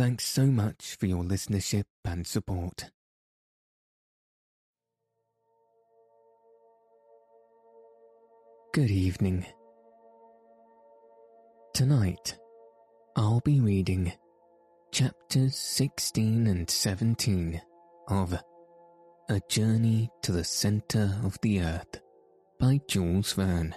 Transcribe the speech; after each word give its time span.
Thanks 0.00 0.24
so 0.24 0.46
much 0.46 0.96
for 0.98 1.04
your 1.04 1.22
listenership 1.22 1.84
and 2.06 2.26
support. 2.26 2.90
Good 8.72 8.90
evening. 8.90 9.44
Tonight, 11.74 12.38
I'll 13.14 13.42
be 13.44 13.60
reading 13.60 14.14
chapters 14.90 15.58
16 15.58 16.46
and 16.46 16.70
17 16.70 17.60
of 18.08 18.32
A 19.28 19.40
Journey 19.50 20.08
to 20.22 20.32
the 20.32 20.44
Center 20.44 21.14
of 21.22 21.36
the 21.42 21.60
Earth 21.60 22.00
by 22.58 22.80
Jules 22.88 23.34
Verne. 23.34 23.74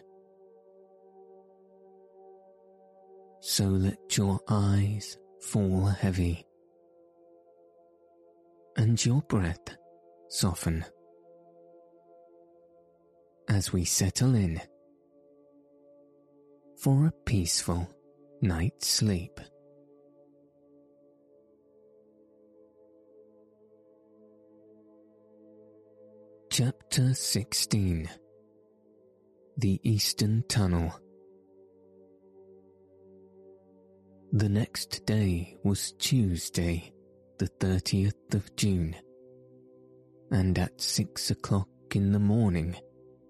So 3.42 3.66
let 3.66 4.18
your 4.18 4.40
eyes 4.48 5.18
fall 5.44 5.86
heavy, 5.86 6.46
and 8.78 9.04
your 9.06 9.22
breath 9.24 9.76
soften. 10.30 10.86
As 13.50 13.74
we 13.74 13.84
settle 13.84 14.36
in 14.36 14.62
for 16.80 17.06
a 17.06 17.12
peaceful 17.26 17.88
night's 18.42 18.88
sleep. 18.88 19.40
Chapter 26.50 27.14
16 27.14 28.10
The 29.58 29.80
Eastern 29.84 30.44
Tunnel 30.48 31.03
The 34.36 34.50
next 34.50 35.06
day 35.06 35.58
was 35.64 35.92
Tuesday, 35.92 36.92
the 37.38 37.48
30th 37.60 38.34
of 38.34 38.56
June, 38.56 38.96
and 40.32 40.58
at 40.58 40.82
six 40.82 41.30
o'clock 41.30 41.68
in 41.94 42.12
the 42.12 42.20
morning 42.20 42.76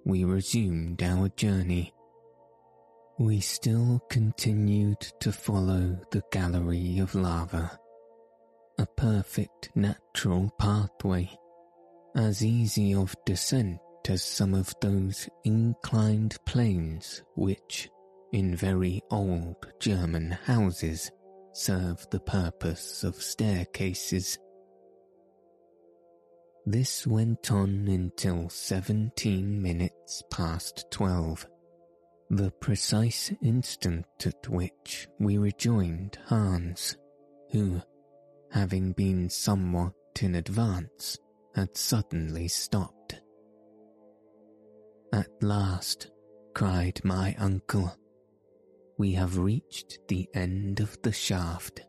we 0.05 0.23
resumed 0.23 1.03
our 1.03 1.27
journey. 1.27 1.93
We 3.19 3.41
still 3.41 4.01
continued 4.09 5.01
to 5.19 5.33
follow 5.33 5.99
the 6.11 6.23
gallery 6.31 6.99
of 6.99 7.15
lava, 7.15 7.77
a 8.79 8.85
perfect 8.85 9.71
natural 9.75 10.53
pathway, 10.57 11.29
as 12.15 12.45
easy 12.45 12.95
of 12.95 13.13
descent 13.25 13.81
as 14.07 14.23
some 14.23 14.53
of 14.53 14.73
those 14.79 15.27
inclined 15.43 16.37
planes 16.45 17.23
which, 17.35 17.89
in 18.33 18.55
very 18.55 19.01
old 19.11 19.55
German 19.79 20.31
houses 20.31 21.09
serve 21.53 22.05
the 22.09 22.19
purpose 22.19 23.03
of 23.03 23.15
staircases. 23.15 24.37
This 26.65 27.05
went 27.05 27.51
on 27.51 27.87
until 27.87 28.49
seventeen 28.49 29.61
minutes 29.61 30.23
past 30.31 30.85
twelve, 30.89 31.45
the 32.29 32.49
precise 32.51 33.31
instant 33.43 34.05
at 34.25 34.49
which 34.49 35.07
we 35.19 35.37
rejoined 35.37 36.17
Hans, 36.25 36.97
who, 37.51 37.81
having 38.49 38.93
been 38.93 39.29
somewhat 39.29 39.93
in 40.21 40.35
advance, 40.35 41.19
had 41.53 41.77
suddenly 41.77 42.47
stopped. 42.47 43.21
At 45.11 45.29
last, 45.41 46.09
cried 46.55 46.99
my 47.03 47.35
uncle, 47.37 47.95
we 49.03 49.11
have 49.11 49.37
reached 49.37 49.99
the 50.07 50.25
end 50.33 50.79
of 50.79 50.97
the 51.01 51.11
shaft. 51.11 51.81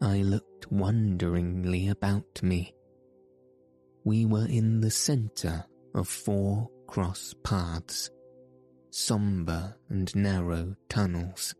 I 0.00 0.18
looked 0.22 0.70
wonderingly 0.70 1.88
about 1.88 2.40
me. 2.40 2.72
We 4.04 4.26
were 4.26 4.46
in 4.46 4.80
the 4.80 4.92
centre 4.92 5.64
of 5.92 6.06
four 6.06 6.70
cross 6.86 7.34
paths, 7.42 8.10
sombre 8.90 9.74
and 9.88 10.14
narrow 10.14 10.76
tunnels. 10.88 11.52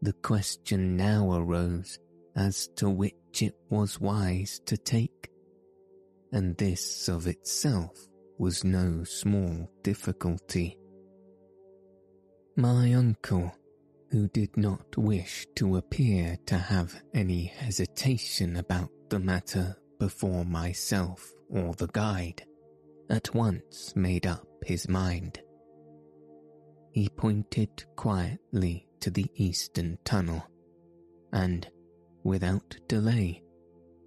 The 0.00 0.14
question 0.14 0.96
now 0.96 1.34
arose 1.34 1.98
as 2.34 2.66
to 2.76 2.88
which 2.88 3.42
it 3.42 3.56
was 3.68 4.00
wise 4.00 4.58
to 4.64 4.78
take, 4.78 5.28
and 6.32 6.56
this 6.56 7.10
of 7.10 7.26
itself 7.26 7.94
was 8.38 8.64
no 8.64 9.04
small 9.04 9.70
difficulty. 9.82 10.78
My 12.56 12.92
uncle, 12.92 13.50
who 14.10 14.28
did 14.28 14.58
not 14.58 14.98
wish 14.98 15.46
to 15.54 15.76
appear 15.76 16.36
to 16.44 16.58
have 16.58 17.02
any 17.14 17.44
hesitation 17.44 18.56
about 18.56 18.90
the 19.08 19.18
matter 19.18 19.74
before 19.98 20.44
myself 20.44 21.32
or 21.48 21.72
the 21.72 21.86
guide, 21.86 22.44
at 23.08 23.34
once 23.34 23.96
made 23.96 24.26
up 24.26 24.46
his 24.66 24.86
mind. 24.86 25.40
He 26.90 27.08
pointed 27.08 27.86
quietly 27.96 28.86
to 29.00 29.10
the 29.10 29.30
eastern 29.34 29.96
tunnel, 30.04 30.46
and, 31.32 31.66
without 32.22 32.76
delay, 32.86 33.42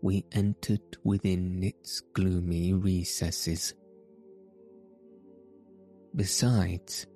we 0.03 0.23
entered 0.33 0.97
within 1.03 1.63
its 1.63 1.99
gloomy 2.13 2.73
recesses. 2.73 3.73
Besides, 6.15 7.07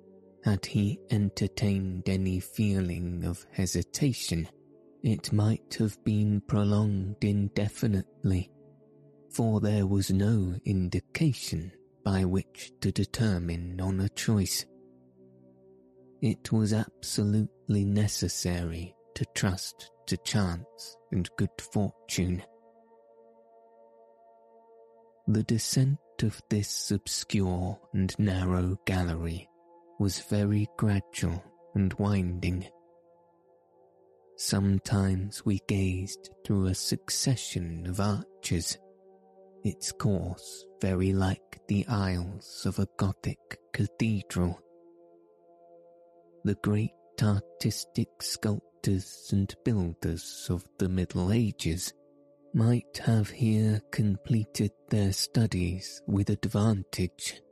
had 0.44 0.64
he 0.64 0.98
entertained 1.10 2.08
any 2.08 2.40
feeling 2.40 3.24
of 3.24 3.46
hesitation, 3.52 4.48
it 5.02 5.32
might 5.32 5.76
have 5.78 6.02
been 6.04 6.40
prolonged 6.42 7.16
indefinitely, 7.22 8.50
for 9.30 9.60
there 9.60 9.86
was 9.86 10.10
no 10.10 10.54
indication 10.64 11.72
by 12.04 12.24
which 12.24 12.72
to 12.80 12.90
determine 12.90 13.80
on 13.80 14.00
a 14.00 14.08
choice. 14.10 14.64
It 16.22 16.52
was 16.52 16.72
absolutely 16.72 17.84
necessary 17.84 18.94
to 19.14 19.24
trust 19.34 19.90
to 20.06 20.16
chance 20.18 20.96
and 21.12 21.28
good 21.36 21.50
fortune. 21.72 22.42
The 25.26 25.42
descent 25.42 25.98
of 26.22 26.42
this 26.50 26.90
obscure 26.90 27.78
and 27.94 28.14
narrow 28.18 28.78
gallery 28.86 29.49
was 30.00 30.18
very 30.20 30.66
gradual 30.78 31.44
and 31.74 31.92
winding. 31.94 32.66
Sometimes 34.36 35.44
we 35.44 35.60
gazed 35.68 36.30
through 36.42 36.68
a 36.68 36.74
succession 36.74 37.86
of 37.86 38.00
arches, 38.00 38.78
its 39.62 39.92
course 39.92 40.64
very 40.80 41.12
like 41.12 41.60
the 41.68 41.86
aisles 41.86 42.64
of 42.64 42.78
a 42.78 42.88
Gothic 42.96 43.58
cathedral. 43.74 44.58
The 46.44 46.56
great 46.62 46.92
artistic 47.22 48.08
sculptors 48.22 49.28
and 49.32 49.54
builders 49.66 50.46
of 50.48 50.64
the 50.78 50.88
Middle 50.88 51.30
Ages 51.30 51.92
might 52.54 53.02
have 53.04 53.28
here 53.28 53.82
completed 53.90 54.72
their 54.88 55.12
studies 55.12 56.00
with 56.06 56.30
advantage 56.30 57.42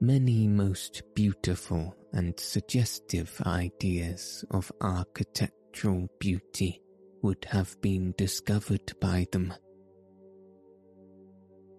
many 0.00 0.46
most 0.46 1.02
beautiful 1.14 1.94
and 2.12 2.38
suggestive 2.38 3.40
ideas 3.46 4.44
of 4.50 4.70
architectural 4.80 6.08
beauty 6.18 6.80
would 7.22 7.44
have 7.46 7.80
been 7.80 8.14
discovered 8.16 8.92
by 9.00 9.26
them. 9.32 9.52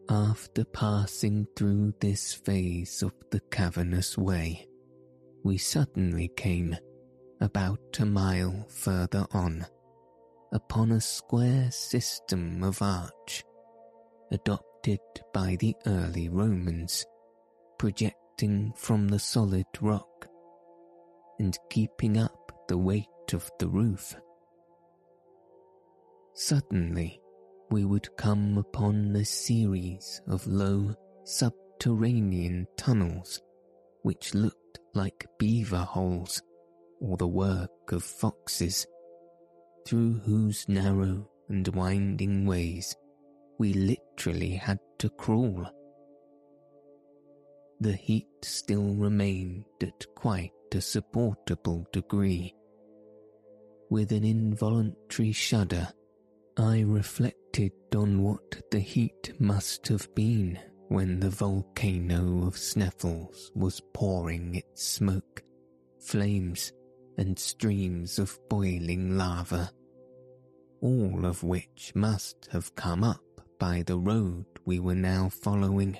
After 0.09 0.65
passing 0.65 1.47
through 1.55 1.93
this 1.99 2.33
phase 2.33 3.01
of 3.01 3.13
the 3.31 3.41
cavernous 3.51 4.17
way, 4.17 4.67
we 5.43 5.57
suddenly 5.57 6.29
came, 6.35 6.75
about 7.41 7.97
a 7.99 8.05
mile 8.05 8.65
further 8.69 9.25
on, 9.31 9.65
upon 10.53 10.91
a 10.91 11.01
square 11.01 11.69
system 11.71 12.63
of 12.63 12.81
arch, 12.81 13.43
adopted 14.31 14.99
by 15.33 15.57
the 15.59 15.75
early 15.85 16.29
Romans 16.29 17.05
projecting 17.77 18.73
from 18.75 19.07
the 19.07 19.19
solid 19.19 19.65
rock, 19.81 20.27
and 21.39 21.57
keeping 21.69 22.17
up 22.17 22.51
the 22.67 22.77
weight 22.77 23.33
of 23.33 23.49
the 23.59 23.67
roof. 23.67 24.15
Suddenly, 26.33 27.21
we 27.71 27.85
would 27.85 28.15
come 28.17 28.57
upon 28.57 29.15
a 29.15 29.25
series 29.25 30.21
of 30.27 30.45
low 30.47 30.93
subterranean 31.23 32.67
tunnels 32.77 33.41
which 34.03 34.35
looked 34.35 34.79
like 34.93 35.25
beaver 35.39 35.79
holes 35.79 36.41
or 37.01 37.17
the 37.17 37.27
work 37.27 37.91
of 37.91 38.03
foxes, 38.03 38.85
through 39.87 40.13
whose 40.25 40.67
narrow 40.69 41.27
and 41.49 41.67
winding 41.69 42.45
ways 42.45 42.95
we 43.57 43.73
literally 43.73 44.51
had 44.51 44.79
to 44.99 45.09
crawl. 45.09 45.65
The 47.81 47.93
heat 47.93 48.27
still 48.41 48.93
remained 48.95 49.65
at 49.81 50.05
quite 50.15 50.51
a 50.73 50.81
supportable 50.81 51.85
degree. 51.91 52.53
With 53.89 54.11
an 54.11 54.23
involuntary 54.23 55.31
shudder, 55.31 55.89
I 56.57 56.81
reflected 56.81 57.73
on 57.95 58.23
what 58.23 58.61
the 58.71 58.79
heat 58.79 59.33
must 59.39 59.87
have 59.89 60.13
been 60.15 60.57
when 60.87 61.19
the 61.19 61.29
volcano 61.29 62.47
of 62.47 62.55
Sneffels 62.55 63.51
was 63.55 63.81
pouring 63.93 64.55
its 64.55 64.83
smoke, 64.83 65.43
flames, 65.99 66.71
and 67.17 67.37
streams 67.37 68.19
of 68.19 68.37
boiling 68.49 69.17
lava, 69.17 69.71
all 70.81 71.25
of 71.25 71.43
which 71.43 71.91
must 71.95 72.47
have 72.51 72.75
come 72.75 73.03
up 73.03 73.21
by 73.59 73.83
the 73.85 73.97
road 73.97 74.45
we 74.65 74.79
were 74.79 74.95
now 74.95 75.29
following. 75.29 75.97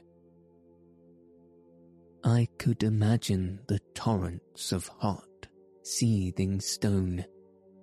I 2.28 2.48
could 2.58 2.82
imagine 2.82 3.60
the 3.68 3.80
torrents 3.94 4.72
of 4.72 4.88
hot, 4.88 5.48
seething 5.84 6.60
stone 6.60 7.24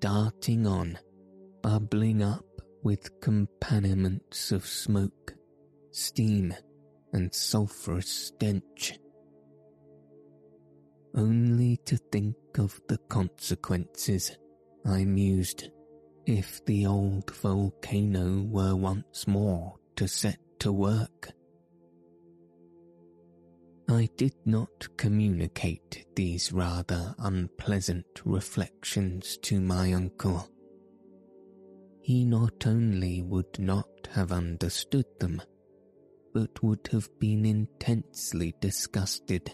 darting 0.00 0.66
on, 0.66 0.98
bubbling 1.62 2.24
up 2.24 2.44
with 2.82 3.20
companionments 3.20 4.50
of 4.50 4.66
smoke, 4.66 5.34
steam, 5.92 6.52
and 7.12 7.32
sulphurous 7.32 8.08
stench. 8.08 8.98
Only 11.14 11.76
to 11.84 11.96
think 11.96 12.34
of 12.58 12.80
the 12.88 12.98
consequences, 13.08 14.36
I 14.84 15.04
mused, 15.04 15.70
if 16.26 16.64
the 16.64 16.86
old 16.86 17.32
volcano 17.36 18.42
were 18.42 18.74
once 18.74 19.28
more 19.28 19.76
to 19.94 20.08
set 20.08 20.40
to 20.58 20.72
work. 20.72 21.30
I 23.92 24.08
did 24.16 24.34
not 24.46 24.88
communicate 24.96 26.06
these 26.16 26.50
rather 26.50 27.14
unpleasant 27.18 28.06
reflections 28.24 29.36
to 29.42 29.60
my 29.60 29.92
uncle. 29.92 30.48
He 32.00 32.24
not 32.24 32.66
only 32.66 33.20
would 33.20 33.58
not 33.58 34.08
have 34.12 34.32
understood 34.32 35.04
them, 35.20 35.42
but 36.32 36.62
would 36.62 36.88
have 36.90 37.06
been 37.18 37.44
intensely 37.44 38.54
disgusted. 38.60 39.52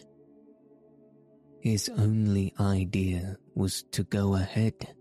His 1.60 1.88
only 1.88 2.54
idea 2.60 3.38
was 3.56 3.82
to 3.90 4.04
go 4.04 4.36
ahead. 4.36 4.94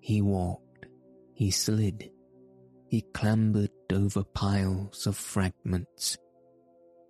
He 0.00 0.20
walked, 0.20 0.86
he 1.32 1.52
slid, 1.52 2.10
he 2.88 3.02
clambered 3.14 3.70
over 3.92 4.24
piles 4.24 5.06
of 5.06 5.16
fragments. 5.16 6.18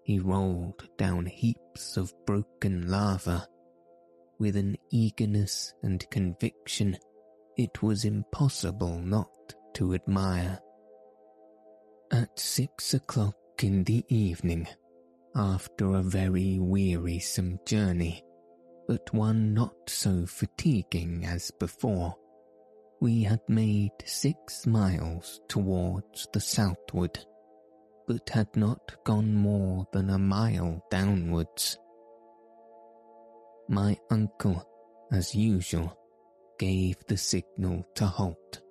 He 0.09 0.19
rolled 0.19 0.89
down 0.97 1.27
heaps 1.27 1.99
of 1.99 2.15
broken 2.25 2.89
lava 2.89 3.47
with 4.39 4.57
an 4.57 4.79
eagerness 4.91 5.75
and 5.83 6.09
conviction 6.09 6.97
it 7.59 7.83
was 7.83 8.07
impossible 8.07 9.01
not 9.01 9.29
to 9.75 9.93
admire. 9.93 10.61
At 12.11 12.39
six 12.39 12.95
o'clock 12.95 13.37
in 13.63 13.85
the 13.85 14.03
evening, 14.09 14.67
after 15.37 15.97
a 15.97 16.03
very 16.03 16.59
wearisome 16.59 17.59
journey, 17.67 18.25
but 18.87 19.13
one 19.13 19.53
not 19.53 19.77
so 19.91 20.25
fatiguing 20.25 21.27
as 21.27 21.51
before, 21.61 22.17
we 23.03 23.25
had 23.25 23.43
made 23.47 23.93
six 24.07 24.67
miles 24.67 25.43
towards 25.49 26.27
the 26.33 26.41
southward, 26.41 27.19
but 28.09 28.31
had 28.31 28.49
not 28.57 28.97
gone 29.05 29.35
more 29.35 29.87
than 29.93 30.09
a 30.09 30.19
mile 30.19 30.83
downwards. 30.91 31.79
My 33.69 33.99
uncle, 34.11 34.67
as 35.13 35.35
usual, 35.35 35.95
gave 36.59 36.97
the 37.07 37.19
signal 37.19 37.87
to 37.97 38.07
halt. 38.07 38.63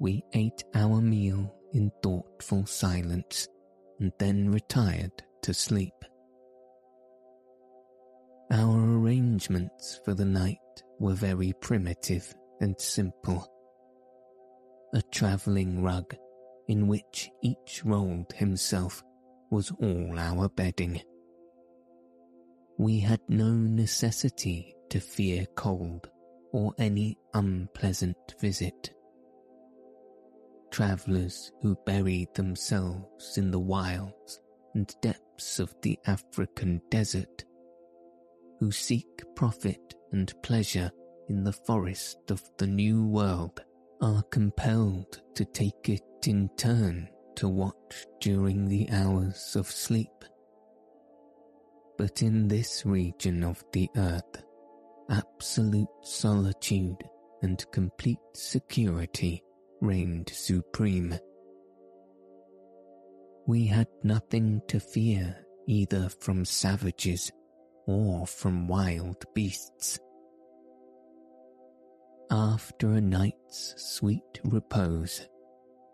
We 0.00 0.24
ate 0.32 0.64
our 0.74 1.00
meal 1.00 1.54
in 1.72 1.92
thoughtful 2.02 2.66
silence 2.66 3.46
and 4.00 4.12
then 4.18 4.50
retired 4.50 5.22
to 5.42 5.54
sleep. 5.54 5.94
Our 8.50 8.98
arrangements 8.98 10.00
for 10.04 10.14
the 10.14 10.24
night 10.24 10.58
were 10.98 11.14
very 11.14 11.52
primitive 11.60 12.34
and 12.60 12.74
simple. 12.80 13.46
A 14.92 15.00
travelling 15.12 15.84
rug 15.84 16.16
in 16.68 16.86
which 16.86 17.30
each 17.42 17.82
rolled 17.84 18.32
himself 18.32 19.02
was 19.50 19.70
all 19.80 20.14
our 20.18 20.48
bedding. 20.48 21.00
We 22.78 23.00
had 23.00 23.20
no 23.28 23.52
necessity 23.52 24.74
to 24.90 25.00
fear 25.00 25.46
cold 25.56 26.08
or 26.52 26.74
any 26.78 27.18
unpleasant 27.34 28.16
visit 28.40 28.92
travellers 30.72 31.52
who 31.60 31.76
buried 31.86 32.34
themselves 32.34 33.36
in 33.36 33.50
the 33.50 33.60
wilds 33.60 34.40
and 34.74 34.92
depths 35.02 35.60
of 35.60 35.72
the 35.82 35.98
African 36.06 36.80
desert, 36.90 37.44
who 38.58 38.72
seek 38.72 39.22
profit 39.36 39.94
and 40.12 40.32
pleasure 40.42 40.90
in 41.28 41.44
the 41.44 41.52
forest 41.52 42.18
of 42.30 42.42
the 42.58 42.66
New 42.66 43.06
World, 43.06 43.60
are 44.02 44.22
compelled 44.24 45.22
to 45.36 45.44
take 45.44 45.88
it 45.88 46.02
in 46.26 46.48
turn 46.56 47.08
to 47.36 47.48
watch 47.48 48.04
during 48.20 48.66
the 48.66 48.88
hours 48.90 49.54
of 49.54 49.70
sleep. 49.70 50.08
But 51.96 52.20
in 52.20 52.48
this 52.48 52.84
region 52.84 53.44
of 53.44 53.62
the 53.72 53.88
earth, 53.96 54.42
absolute 55.08 55.86
solitude 56.02 56.96
and 57.42 57.64
complete 57.70 58.18
security 58.34 59.42
reigned 59.80 60.30
supreme. 60.30 61.16
We 63.46 63.66
had 63.66 63.88
nothing 64.02 64.62
to 64.66 64.80
fear 64.80 65.36
either 65.68 66.08
from 66.08 66.44
savages 66.44 67.30
or 67.86 68.26
from 68.26 68.66
wild 68.66 69.24
beasts. 69.32 70.00
After 72.32 72.94
a 72.94 73.00
night's 73.00 73.74
sweet 73.76 74.40
repose, 74.42 75.28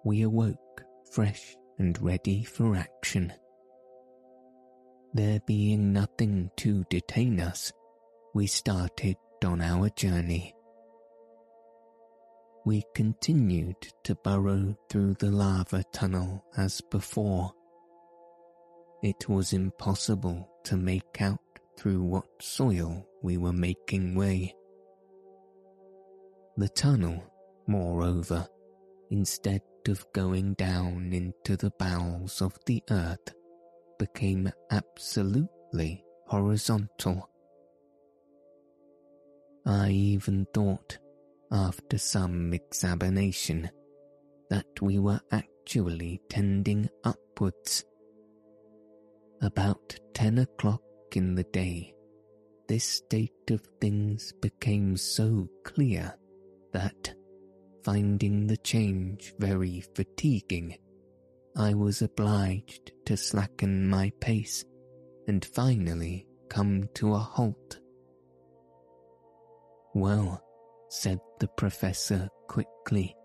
we 0.04 0.22
awoke 0.22 0.82
fresh 1.12 1.56
and 1.78 2.00
ready 2.00 2.44
for 2.44 2.74
action. 2.76 3.32
There 5.12 5.40
being 5.46 5.92
nothing 5.92 6.50
to 6.58 6.84
detain 6.88 7.40
us, 7.40 7.72
we 8.34 8.46
started 8.46 9.16
on 9.44 9.60
our 9.60 9.90
journey 9.90 10.54
we 12.68 12.84
continued 12.94 13.80
to 14.04 14.14
burrow 14.16 14.76
through 14.90 15.14
the 15.14 15.30
lava 15.30 15.82
tunnel 15.90 16.44
as 16.58 16.82
before. 16.90 17.50
It 19.02 19.26
was 19.26 19.54
impossible 19.54 20.46
to 20.64 20.76
make 20.76 21.22
out 21.22 21.40
through 21.78 22.02
what 22.02 22.26
soil 22.42 23.06
we 23.22 23.38
were 23.38 23.54
making 23.54 24.14
way. 24.14 24.54
The 26.58 26.68
tunnel, 26.68 27.22
moreover, 27.68 28.44
instead 29.12 29.62
of 29.86 30.04
going 30.12 30.54
down 30.54 31.12
into 31.12 31.56
the 31.56 31.70
bowels 31.78 32.42
of 32.42 32.58
the 32.66 32.82
earth, 32.90 33.32
became 33.96 34.50
absolutely 34.72 36.04
horizontal. 36.26 37.30
I 39.64 39.90
even 39.90 40.48
thought 40.52 40.98
after 41.52 41.96
some 41.96 42.52
examination 42.52 43.70
that 44.50 44.82
we 44.82 44.98
were 44.98 45.20
actually 45.30 46.20
tending 46.28 46.88
upwards. 47.04 47.84
About 49.42 49.96
ten 50.12 50.38
o'clock 50.38 50.82
in 51.12 51.36
the 51.36 51.44
day, 51.44 51.94
this 52.66 52.84
state 52.84 53.48
of 53.52 53.62
things 53.80 54.32
became 54.42 54.96
so 54.96 55.48
clear 55.62 56.16
that, 56.72 57.14
finding 57.84 58.46
the 58.46 58.56
change 58.58 59.34
very 59.38 59.82
fatiguing, 59.94 60.76
I 61.56 61.74
was 61.74 62.02
obliged 62.02 62.92
to 63.06 63.16
slacken 63.16 63.88
my 63.88 64.12
pace 64.20 64.64
and 65.26 65.44
finally 65.44 66.26
come 66.48 66.88
to 66.94 67.14
a 67.14 67.18
halt 67.18 67.78
Well, 69.94 70.40
said 70.90 71.18
the 71.40 71.48
professor 71.48 72.28
quickly, 72.46 73.16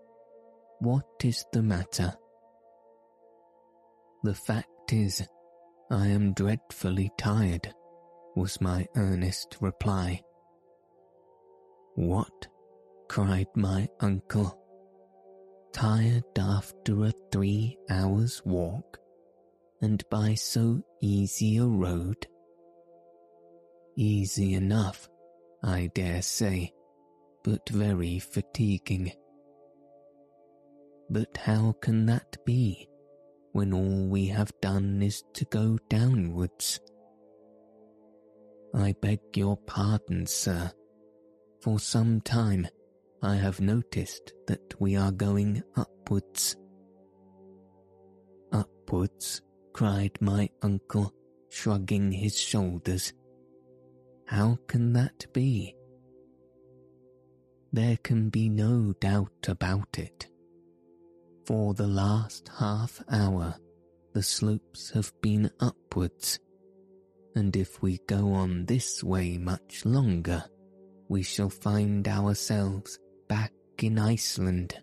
what 0.80 1.06
is 1.22 1.44
the 1.52 1.62
matter? 1.62 2.12
The 4.24 4.34
fact 4.34 4.92
is, 4.92 5.26
I 5.90 6.08
am 6.08 6.32
dreadfully 6.32 7.10
tired, 7.16 7.72
was 8.34 8.60
my 8.60 8.86
earnest 8.96 9.56
reply. 9.60 10.22
What? 11.94 12.48
Cried 13.08 13.48
my 13.54 13.88
uncle. 14.00 14.60
Tired 15.72 16.24
after 16.38 17.04
a 17.04 17.12
three 17.32 17.76
hours' 17.90 18.42
walk, 18.44 18.98
and 19.80 20.02
by 20.10 20.34
so 20.34 20.82
easy 21.00 21.58
a 21.58 21.66
road? 21.66 22.26
Easy 23.96 24.54
enough, 24.54 25.08
I 25.62 25.90
dare 25.94 26.22
say, 26.22 26.72
but 27.42 27.68
very 27.68 28.18
fatiguing. 28.18 29.12
But 31.10 31.36
how 31.36 31.74
can 31.80 32.06
that 32.06 32.36
be, 32.44 32.88
when 33.52 33.74
all 33.74 34.08
we 34.08 34.26
have 34.26 34.52
done 34.60 35.02
is 35.02 35.22
to 35.34 35.44
go 35.46 35.78
downwards? 35.88 36.80
I 38.74 38.94
beg 39.00 39.20
your 39.34 39.56
pardon, 39.56 40.26
sir. 40.26 40.72
For 41.60 41.78
some 41.78 42.20
time 42.20 42.66
I 43.24 43.36
have 43.36 43.58
noticed 43.58 44.34
that 44.48 44.78
we 44.78 44.96
are 44.96 45.10
going 45.10 45.62
upwards. 45.76 46.56
Upwards, 48.52 49.40
cried 49.72 50.12
my 50.20 50.50
uncle, 50.60 51.10
shrugging 51.48 52.12
his 52.12 52.38
shoulders. 52.38 53.14
How 54.26 54.58
can 54.68 54.92
that 54.92 55.24
be? 55.32 55.74
There 57.72 57.96
can 57.96 58.28
be 58.28 58.50
no 58.50 58.92
doubt 59.00 59.48
about 59.48 59.98
it. 59.98 60.28
For 61.46 61.72
the 61.72 61.88
last 61.88 62.50
half 62.58 63.02
hour, 63.10 63.54
the 64.12 64.22
slopes 64.22 64.90
have 64.90 65.14
been 65.22 65.50
upwards, 65.60 66.38
and 67.34 67.56
if 67.56 67.80
we 67.80 68.00
go 68.06 68.34
on 68.34 68.66
this 68.66 69.02
way 69.02 69.38
much 69.38 69.86
longer, 69.86 70.44
we 71.08 71.22
shall 71.22 71.50
find 71.50 72.06
ourselves 72.06 72.98
back 73.28 73.52
in 73.78 73.98
Iceland. 73.98 74.80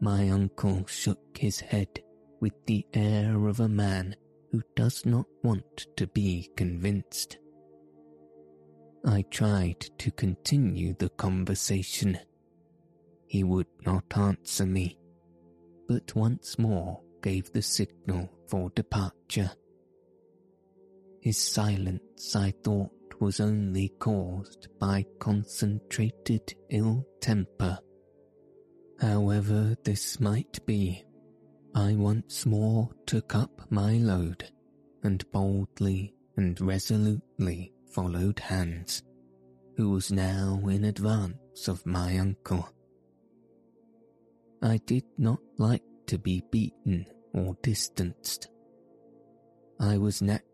My 0.00 0.28
uncle 0.30 0.84
shook 0.86 1.38
his 1.38 1.60
head 1.60 2.00
with 2.40 2.54
the 2.66 2.84
air 2.92 3.46
of 3.46 3.60
a 3.60 3.68
man 3.68 4.16
who 4.50 4.62
does 4.74 5.06
not 5.06 5.26
want 5.42 5.86
to 5.96 6.06
be 6.08 6.50
convinced. 6.56 7.38
I 9.04 9.22
tried 9.30 9.80
to 9.98 10.10
continue 10.10 10.94
the 10.94 11.08
conversation 11.10 12.18
he 13.26 13.44
would 13.44 13.66
not 13.86 14.04
answer 14.14 14.66
me, 14.66 14.98
but 15.88 16.14
once 16.14 16.58
more 16.58 17.00
gave 17.22 17.50
the 17.52 17.62
signal 17.62 18.28
for 18.46 18.70
departure. 18.70 19.50
His 21.22 21.38
silence, 21.38 22.36
I 22.36 22.52
thought, 22.62 22.90
was 23.22 23.38
only 23.38 23.88
caused 24.00 24.66
by 24.80 25.06
concentrated 25.20 26.52
ill 26.70 27.06
temper. 27.20 27.78
However 29.00 29.76
this 29.84 30.18
might 30.18 30.58
be, 30.66 31.04
I 31.72 31.94
once 31.94 32.44
more 32.44 32.90
took 33.06 33.36
up 33.36 33.60
my 33.70 33.92
load 33.98 34.50
and 35.04 35.24
boldly 35.30 36.16
and 36.36 36.60
resolutely 36.60 37.72
followed 37.92 38.40
Hans, 38.40 39.04
who 39.76 39.90
was 39.90 40.10
now 40.10 40.60
in 40.68 40.82
advance 40.82 41.68
of 41.68 41.86
my 41.86 42.18
uncle. 42.18 42.68
I 44.62 44.78
did 44.78 45.04
not 45.16 45.38
like 45.58 45.84
to 46.08 46.18
be 46.18 46.42
beaten 46.50 47.06
or 47.32 47.56
distanced. 47.62 48.48
I 49.78 49.96
was 49.96 50.22
naturally 50.22 50.51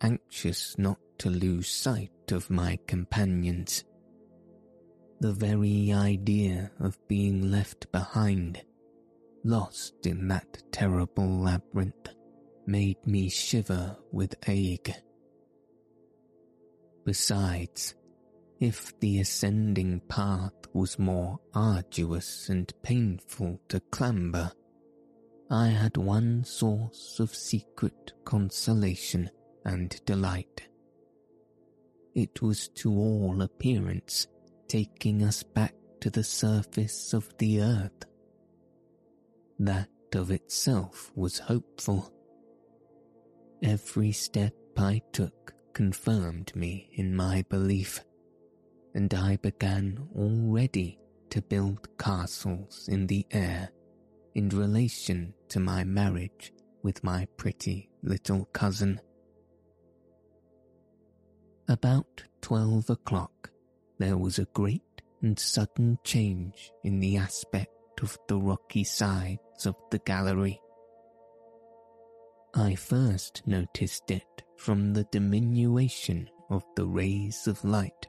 anxious 0.00 0.76
not 0.78 0.98
to 1.18 1.30
lose 1.30 1.68
sight 1.68 2.10
of 2.30 2.50
my 2.50 2.78
companions. 2.86 3.84
The 5.20 5.32
very 5.32 5.92
idea 5.92 6.70
of 6.80 6.98
being 7.08 7.50
left 7.50 7.90
behind, 7.92 8.62
lost 9.44 10.06
in 10.06 10.28
that 10.28 10.62
terrible 10.72 11.40
labyrinth, 11.40 12.08
made 12.66 13.04
me 13.06 13.28
shiver 13.28 13.96
with 14.12 14.34
ague. 14.48 14.94
Besides, 17.04 17.94
if 18.60 18.98
the 19.00 19.20
ascending 19.20 20.00
path 20.08 20.52
was 20.72 20.98
more 20.98 21.40
arduous 21.54 22.48
and 22.48 22.72
painful 22.82 23.60
to 23.68 23.80
clamber, 23.90 24.52
I 25.52 25.66
had 25.66 25.96
one 25.96 26.44
source 26.44 27.18
of 27.18 27.34
secret 27.34 28.12
consolation 28.24 29.28
and 29.64 30.00
delight. 30.04 30.68
It 32.14 32.40
was 32.40 32.68
to 32.76 32.92
all 32.92 33.42
appearance 33.42 34.28
taking 34.68 35.24
us 35.24 35.42
back 35.42 35.74
to 36.02 36.10
the 36.10 36.22
surface 36.22 37.12
of 37.12 37.28
the 37.38 37.62
earth. 37.62 38.04
That 39.58 39.88
of 40.14 40.30
itself 40.30 41.10
was 41.16 41.40
hopeful. 41.40 42.12
Every 43.60 44.12
step 44.12 44.54
I 44.78 45.02
took 45.12 45.52
confirmed 45.72 46.54
me 46.54 46.90
in 46.92 47.14
my 47.14 47.44
belief 47.48 48.04
and 48.94 49.12
I 49.12 49.36
began 49.36 49.98
already 50.16 51.00
to 51.30 51.42
build 51.42 51.88
castles 51.98 52.88
in 52.88 53.08
the 53.08 53.26
air 53.32 53.70
in 54.34 54.48
relation 54.48 55.34
to 55.48 55.60
my 55.60 55.84
marriage 55.84 56.52
with 56.82 57.02
my 57.04 57.26
pretty 57.36 57.90
little 58.02 58.46
cousin. 58.46 59.00
About 61.68 62.22
twelve 62.40 62.90
o'clock, 62.90 63.50
there 63.98 64.16
was 64.16 64.38
a 64.38 64.46
great 64.54 64.82
and 65.22 65.38
sudden 65.38 65.98
change 66.04 66.72
in 66.84 67.00
the 67.00 67.16
aspect 67.16 68.02
of 68.02 68.18
the 68.28 68.36
rocky 68.38 68.84
sides 68.84 69.66
of 69.66 69.76
the 69.90 69.98
gallery. 70.00 70.60
I 72.54 72.74
first 72.74 73.42
noticed 73.46 74.10
it 74.10 74.42
from 74.56 74.92
the 74.92 75.04
diminution 75.12 76.28
of 76.48 76.64
the 76.74 76.86
rays 76.86 77.46
of 77.46 77.64
light 77.64 78.08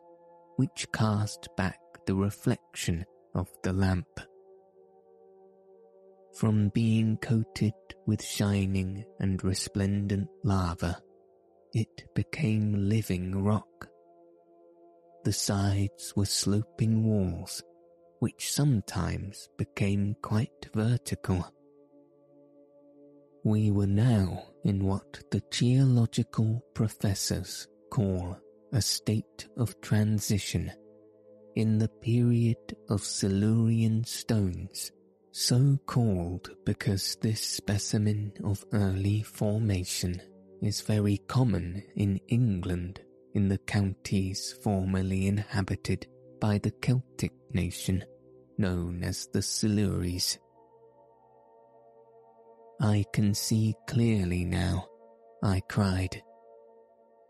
which 0.56 0.88
cast 0.92 1.48
back 1.58 1.80
the 2.06 2.16
reflection 2.16 3.06
of 3.36 3.50
the 3.64 3.74
lamp. 3.74 4.20
From 6.34 6.70
being 6.70 7.18
coated 7.18 7.74
with 8.08 8.24
shining 8.24 9.06
and 9.20 9.44
resplendent 9.44 10.30
lava, 10.44 11.02
it 11.74 12.06
became 12.16 12.90
living 12.90 13.44
rock. 13.44 13.88
The 15.24 15.34
sides 15.34 16.14
were 16.16 16.26
sloping 16.26 17.04
walls, 17.04 17.62
which 18.20 18.52
sometimes 18.52 19.50
became 19.58 20.16
quite 20.22 20.70
vertical. 20.74 21.46
We 23.44 23.72
were 23.72 23.88
now 23.88 24.44
in 24.64 24.86
what 24.86 25.22
the 25.32 25.42
geological 25.52 26.64
professors 26.74 27.68
call 27.92 28.38
a 28.72 28.82
state 28.82 29.48
of 29.58 29.80
transition 29.82 30.72
in 31.56 31.78
the 31.78 31.90
period 31.90 32.78
of 32.90 33.04
Silurian 33.04 34.04
stones, 34.06 34.92
so 35.32 35.80
called 35.86 36.50
because 36.66 37.16
this 37.22 37.42
specimen 37.42 38.34
of 38.44 38.66
early 38.74 39.24
formation 39.24 40.22
is 40.62 40.82
very 40.82 41.18
common 41.28 41.82
in 41.96 42.20
England 42.28 43.00
in 43.34 43.48
the 43.48 43.58
counties 43.60 44.54
formerly 44.62 45.28
inhabited 45.28 46.06
by 46.42 46.58
the 46.58 46.72
Celtic 46.72 47.32
nation 47.54 48.04
known 48.58 49.04
as 49.04 49.28
the 49.32 49.42
Silures. 49.42 50.38
I 52.82 53.06
can 53.14 53.34
see 53.34 53.74
clearly 53.88 54.44
now, 54.44 54.88
I 55.42 55.62
cried, 55.70 56.22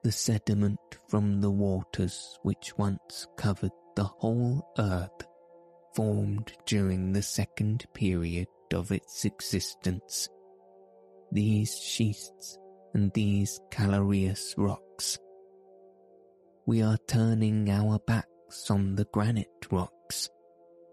the 0.03 0.11
sediment 0.11 0.79
from 1.07 1.39
the 1.39 1.51
waters 1.51 2.39
which 2.41 2.75
once 2.77 3.27
covered 3.37 3.71
the 3.95 4.05
whole 4.05 4.65
earth 4.79 5.27
formed 5.95 6.53
during 6.65 7.13
the 7.13 7.21
second 7.21 7.85
period 7.93 8.47
of 8.73 8.91
its 8.91 9.25
existence. 9.25 10.29
These 11.31 11.73
schists 11.73 12.57
and 12.93 13.11
these 13.13 13.59
calcareous 13.71 14.53
rocks. 14.57 15.17
We 16.65 16.81
are 16.81 16.97
turning 17.07 17.69
our 17.69 17.99
backs 17.99 18.69
on 18.69 18.95
the 18.95 19.05
granite 19.05 19.67
rocks 19.71 20.29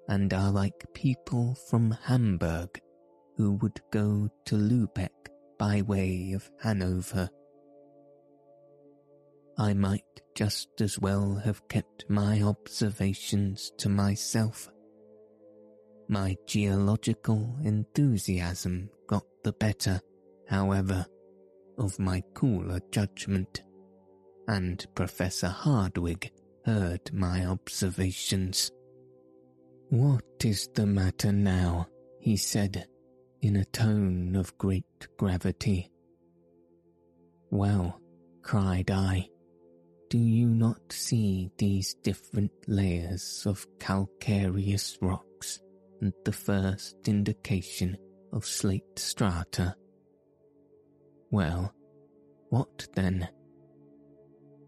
and 0.09 0.33
are 0.33 0.51
like 0.51 0.87
people 0.95 1.57
from 1.69 1.91
Hamburg 1.91 2.81
who 3.37 3.53
would 3.55 3.81
go 3.91 4.29
to 4.47 4.55
Lubeck 4.57 5.11
by 5.59 5.83
way 5.83 6.33
of 6.33 6.51
Hanover 6.63 7.29
I 9.61 9.75
might 9.75 10.05
just 10.37 10.81
as 10.81 11.01
well 11.01 11.35
have 11.35 11.67
kept 11.67 12.09
my 12.09 12.43
observations 12.43 13.73
to 13.79 13.89
myself. 13.89 14.71
My 16.11 16.37
geological 16.47 17.55
enthusiasm 17.63 18.89
got 19.07 19.25
the 19.45 19.53
better, 19.53 20.01
however, 20.49 21.05
of 21.77 21.99
my 21.99 22.23
cooler 22.33 22.81
judgment, 22.91 23.63
and 24.47 24.87
Professor 24.95 25.49
Hardwigg 25.49 26.31
heard 26.65 27.13
my 27.13 27.45
observations. 27.45 28.73
What 29.91 30.25
is 30.43 30.71
the 30.75 30.87
matter 30.87 31.31
now? 31.31 31.89
he 32.21 32.39
said, 32.39 32.87
in 33.43 33.57
a 33.57 33.65
tone 33.67 34.35
of 34.35 34.57
great 34.57 35.09
gravity. 35.19 35.91
Well, 37.51 38.01
cried 38.43 38.91
I, 38.91 39.29
do 40.09 40.19
you 40.19 40.49
not 40.49 40.91
see 40.91 41.51
these 41.59 41.95
different 42.03 42.53
layers 42.67 43.45
of 43.47 43.67
calcareous 43.79 44.97
rocks 45.03 45.61
and 46.01 46.13
the 46.25 46.33
first 46.33 46.97
indication 47.07 47.97
of 48.33 48.45
slate 48.45 48.99
strata? 48.99 49.75
Well, 51.31 51.73
what 52.51 52.87
then? 52.95 53.29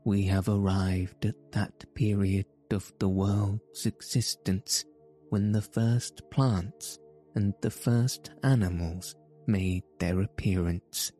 We 0.04 0.24
have 0.24 0.48
arrived 0.48 1.26
at 1.26 1.52
that 1.52 1.84
period 1.94 2.46
of 2.70 2.92
the 2.98 3.08
world's 3.08 3.86
existence 3.86 4.84
when 5.30 5.52
the 5.52 5.62
first 5.62 6.22
plants 6.30 6.98
and 7.34 7.54
the 7.62 7.70
first 7.70 8.30
animals 8.42 9.14
made 9.46 9.84
their 9.98 10.20
appearance. 10.20 11.12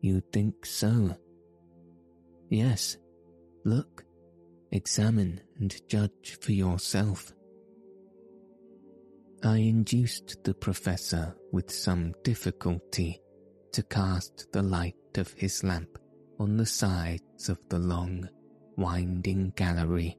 You 0.00 0.22
think 0.32 0.66
so? 0.66 1.16
Yes, 2.50 2.98
look, 3.64 4.04
examine 4.70 5.40
and 5.58 5.74
judge 5.88 6.38
for 6.40 6.52
yourself. 6.52 7.32
I 9.46 9.58
induced 9.58 10.42
the 10.42 10.54
professor 10.54 11.36
with 11.52 11.70
some 11.70 12.14
difficulty 12.22 13.20
to 13.72 13.82
cast 13.82 14.50
the 14.52 14.62
light 14.62 14.96
of 15.18 15.34
his 15.34 15.62
lamp 15.62 15.98
on 16.40 16.56
the 16.56 16.64
sides 16.64 17.50
of 17.50 17.58
the 17.68 17.78
long, 17.78 18.26
winding 18.78 19.52
gallery. 19.54 20.16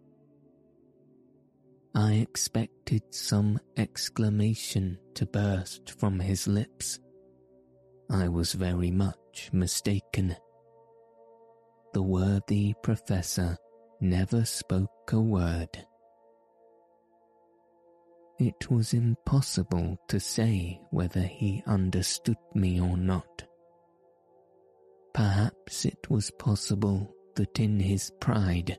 I 1.95 2.13
expected 2.13 3.01
some 3.09 3.59
exclamation 3.77 4.99
to 5.15 5.25
burst 5.25 5.99
from 5.99 6.19
his 6.19 6.47
lips. 6.47 6.99
I 8.11 8.27
was 8.27 8.53
very 8.53 8.91
much 8.91 9.49
mistaken. 9.51 10.35
The 11.93 12.03
worthy 12.03 12.75
professor 12.83 13.57
never 13.99 14.45
spoke 14.45 15.11
a 15.11 15.19
word. 15.19 15.87
It 18.37 18.69
was 18.69 18.93
impossible 18.93 19.97
to 20.09 20.19
say 20.19 20.81
whether 20.91 21.21
he 21.21 21.63
understood 21.65 22.37
me 22.53 22.81
or 22.81 22.97
not. 22.97 23.45
Perhaps 25.13 25.85
it 25.85 26.09
was 26.09 26.31
possible 26.31 27.15
that 27.35 27.57
in 27.61 27.79
his 27.79 28.11
pride, 28.19 28.77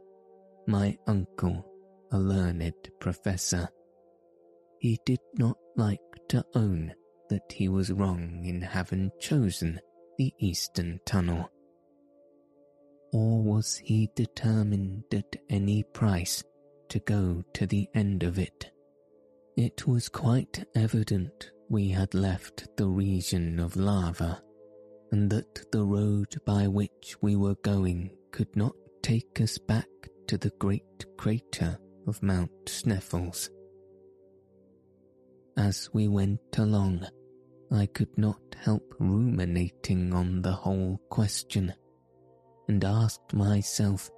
my 0.66 0.98
uncle, 1.06 1.64
a 2.12 2.18
learned 2.18 2.90
professor, 3.00 3.68
he 4.78 5.00
did 5.06 5.20
not 5.38 5.56
like 5.76 6.00
to 6.28 6.44
own 6.54 6.92
that 7.30 7.50
he 7.50 7.68
was 7.68 7.90
wrong 7.90 8.44
in 8.44 8.60
having 8.60 9.10
chosen 9.18 9.80
the 10.18 10.34
eastern 10.38 11.00
tunnel. 11.06 11.50
Or 13.10 13.42
was 13.42 13.76
he 13.76 14.10
determined 14.14 15.04
at 15.12 15.34
any 15.48 15.82
price 15.82 16.44
to 16.90 16.98
go 16.98 17.42
to 17.54 17.66
the 17.66 17.88
end 17.94 18.22
of 18.22 18.38
it? 18.38 18.70
It 19.56 19.86
was 19.86 20.10
quite 20.10 20.66
evident 20.74 21.50
we 21.70 21.88
had 21.88 22.12
left 22.12 22.68
the 22.76 22.88
region 22.88 23.58
of 23.58 23.74
lava, 23.74 24.42
and 25.12 25.30
that 25.30 25.72
the 25.72 25.82
road 25.82 26.36
by 26.44 26.68
which 26.68 27.16
we 27.22 27.36
were 27.36 27.54
going 27.62 28.10
could 28.32 28.54
not 28.54 28.74
take 29.02 29.40
us 29.40 29.56
back 29.56 29.88
to 30.26 30.36
the 30.36 30.52
great 30.58 31.06
crater 31.16 31.78
of 32.06 32.22
Mount 32.22 32.50
Sneffels. 32.66 33.48
As 35.56 35.88
we 35.94 36.06
went 36.06 36.58
along, 36.58 37.06
I 37.72 37.86
could 37.86 38.18
not 38.18 38.54
help 38.58 38.94
ruminating 38.98 40.12
on 40.12 40.42
the 40.42 40.52
whole 40.52 41.00
question, 41.08 41.72
and 42.68 42.84
asked 42.84 43.32
myself 43.32 44.10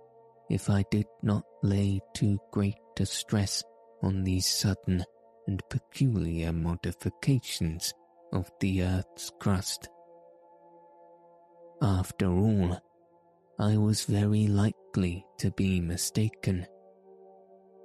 if 0.50 0.68
I 0.68 0.84
did 0.90 1.06
not 1.22 1.44
lay 1.62 2.00
too 2.16 2.38
great 2.50 2.74
a 2.98 3.06
stress 3.06 3.62
on 4.02 4.24
these 4.24 4.46
sudden 4.46 5.04
and 5.48 5.62
peculiar 5.70 6.52
modifications 6.52 7.92
of 8.32 8.48
the 8.60 8.82
earth's 8.82 9.32
crust. 9.40 9.88
After 11.82 12.26
all, 12.26 12.78
I 13.58 13.76
was 13.76 14.04
very 14.04 14.46
likely 14.46 15.24
to 15.38 15.50
be 15.52 15.80
mistaken, 15.80 16.66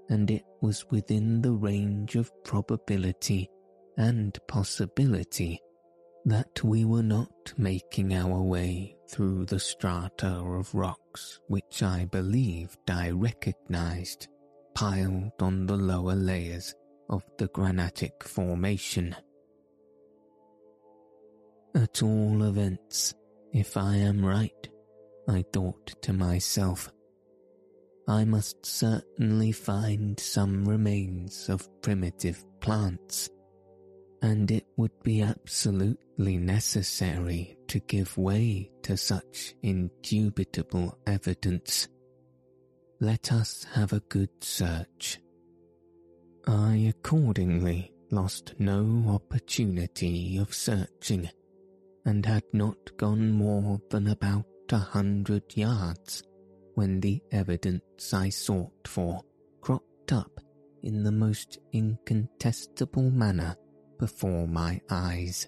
and 0.09 0.29
it 0.29 0.43
was 0.61 0.85
within 0.91 1.41
the 1.41 1.53
range 1.53 2.15
of 2.15 2.31
probability 2.43 3.49
and 3.97 4.37
possibility 4.47 5.59
that 6.25 6.63
we 6.63 6.85
were 6.85 7.03
not 7.03 7.53
making 7.57 8.13
our 8.13 8.41
way 8.41 8.95
through 9.09 9.45
the 9.45 9.59
strata 9.59 10.27
of 10.27 10.73
rocks 10.73 11.39
which 11.47 11.83
I 11.83 12.05
believed 12.05 12.89
I 12.89 13.11
recognized 13.11 14.27
piled 14.73 15.33
on 15.39 15.65
the 15.67 15.75
lower 15.75 16.15
layers 16.15 16.73
of 17.09 17.23
the 17.37 17.47
granitic 17.47 18.23
formation. 18.23 19.15
At 21.75 22.03
all 22.03 22.43
events, 22.43 23.13
if 23.51 23.77
I 23.77 23.95
am 23.95 24.25
right, 24.25 24.69
I 25.27 25.43
thought 25.53 26.01
to 26.03 26.13
myself, 26.13 26.91
I 28.07 28.25
must 28.25 28.65
certainly 28.65 29.51
find 29.51 30.19
some 30.19 30.65
remains 30.65 31.49
of 31.49 31.69
primitive 31.81 32.43
plants 32.59 33.29
and 34.23 34.49
it 34.51 34.65
would 34.77 35.03
be 35.03 35.21
absolutely 35.21 36.37
necessary 36.37 37.57
to 37.67 37.79
give 37.81 38.17
way 38.17 38.71
to 38.81 38.95
such 38.95 39.53
indubitable 39.61 40.97
evidence. 41.05 41.89
Let 43.01 43.33
us 43.33 43.65
have 43.73 43.91
a 43.91 43.99
good 43.99 44.29
search. 44.41 45.19
I 46.45 46.93
accordingly 46.95 47.93
lost 48.11 48.53
no 48.59 49.05
opportunity 49.07 50.37
of 50.37 50.53
searching, 50.53 51.29
and 52.05 52.25
had 52.25 52.43
not 52.51 52.97
gone 52.97 53.31
more 53.31 53.81
than 53.89 54.07
about 54.07 54.45
a 54.71 54.77
hundred 54.77 55.55
yards 55.55 56.23
when 56.75 56.99
the 56.99 57.21
evidence 57.31 58.13
I 58.13 58.29
sought 58.29 58.87
for 58.87 59.21
cropped 59.61 60.11
up 60.11 60.39
in 60.81 61.03
the 61.03 61.11
most 61.11 61.59
incontestable 61.71 63.09
manner 63.09 63.55
before 63.97 64.47
my 64.47 64.81
eyes. 64.89 65.47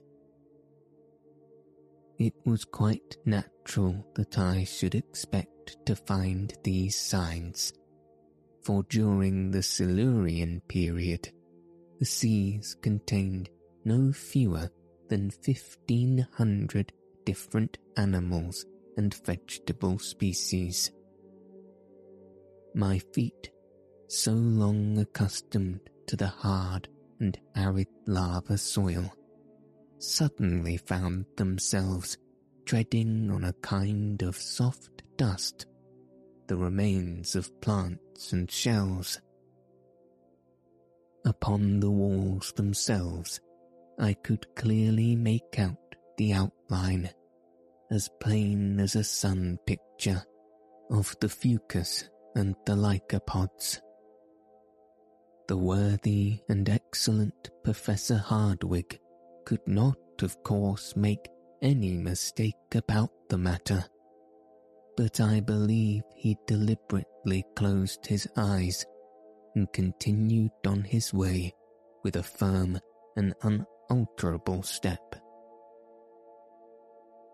It 2.17 2.34
was 2.45 2.63
quite 2.63 3.17
natural 3.25 4.05
that 4.15 4.39
I 4.39 4.63
should 4.63 4.95
expect 4.95 5.86
to 5.86 5.95
find 5.95 6.53
these 6.63 6.97
signs, 6.97 7.73
for 8.65 8.84
during 8.89 9.51
the 9.51 9.62
Silurian 9.62 10.60
period, 10.67 11.32
the 11.99 12.06
seas 12.06 12.75
contained 12.82 13.47
no 13.86 14.12
fewer 14.12 14.67
than 15.08 15.30
fifteen 15.30 16.28
hundred 16.34 16.91
different 17.25 17.78
animals 17.95 18.65
and 18.97 19.13
vegetable 19.23 19.99
species. 19.99 20.91
My 22.73 22.97
feet, 23.13 23.51
so 24.08 24.32
long 24.32 24.97
accustomed 24.97 25.82
to 26.08 26.15
the 26.15 26.28
hard 26.28 26.88
and 27.19 27.39
arid 27.56 27.88
lava 28.08 28.58
soil, 28.58 29.13
suddenly 29.99 30.78
found 30.78 31.25
themselves 31.38 32.17
treading 32.65 33.30
on 33.30 33.43
a 33.43 33.54
kind 33.54 34.23
of 34.23 34.36
soft 34.36 35.04
dust, 35.17 35.67
the 36.47 36.58
remains 36.58 37.36
of 37.36 37.62
plants 37.62 38.34
and 38.34 38.49
shells. 38.49 39.19
Upon 41.25 41.79
the 41.79 41.89
walls 41.89 42.53
themselves, 42.55 43.39
I 43.99 44.13
could 44.13 44.45
clearly 44.55 45.15
make 45.15 45.58
out 45.60 45.95
the 46.17 46.34
outline, 46.34 47.10
as 47.91 48.10
plain 48.19 48.79
as 48.79 48.95
a 48.95 49.03
sun 49.03 49.58
picture, 49.65 50.23
of 50.91 51.15
the 51.19 51.27
fucus 51.27 52.08
and 52.36 52.55
the 52.65 52.75
lycopods 52.75 53.81
the 55.47 55.58
worthy 55.58 56.39
and 56.49 56.67
excellent 56.67 57.51
Professor 57.63 58.17
Hardwigg 58.17 58.99
could 59.45 59.65
not, 59.67 59.97
of 60.23 60.41
course, 60.43 60.95
make 60.95 61.29
any 61.62 61.93
mistake 61.93 62.55
about 62.73 63.12
the 63.29 63.38
matter. 63.38 63.86
But 64.97 65.19
I 65.19 65.41
believe 65.41 66.03
he 66.15 66.38
deliberately 66.47 67.43
closed 67.55 68.05
his 68.05 68.27
eyes 68.38 68.86
and 69.55 69.71
continued 69.73 70.51
on 70.65 70.84
his 70.84 71.13
way 71.13 71.53
with 72.03 72.15
a 72.15 72.23
firm 72.23 72.79
and 73.15 73.34
unalterable 73.41 74.63
step. 74.63 75.15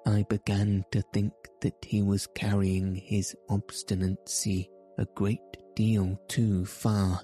I 0.05 0.23
began 0.29 0.83
to 0.91 1.03
think 1.13 1.33
that 1.61 1.85
he 1.85 2.01
was 2.01 2.27
carrying 2.35 2.95
his 2.95 3.35
obstinacy 3.49 4.69
a 4.97 5.05
great 5.15 5.39
deal 5.75 6.19
too 6.27 6.65
far. 6.65 7.21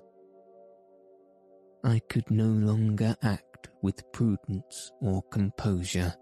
I 1.84 2.00
could 2.10 2.30
no 2.30 2.48
longer 2.48 3.16
act 3.24 3.70
with 3.82 4.12
prudence 4.12 4.92
or 5.02 5.24
composure. 5.32 6.14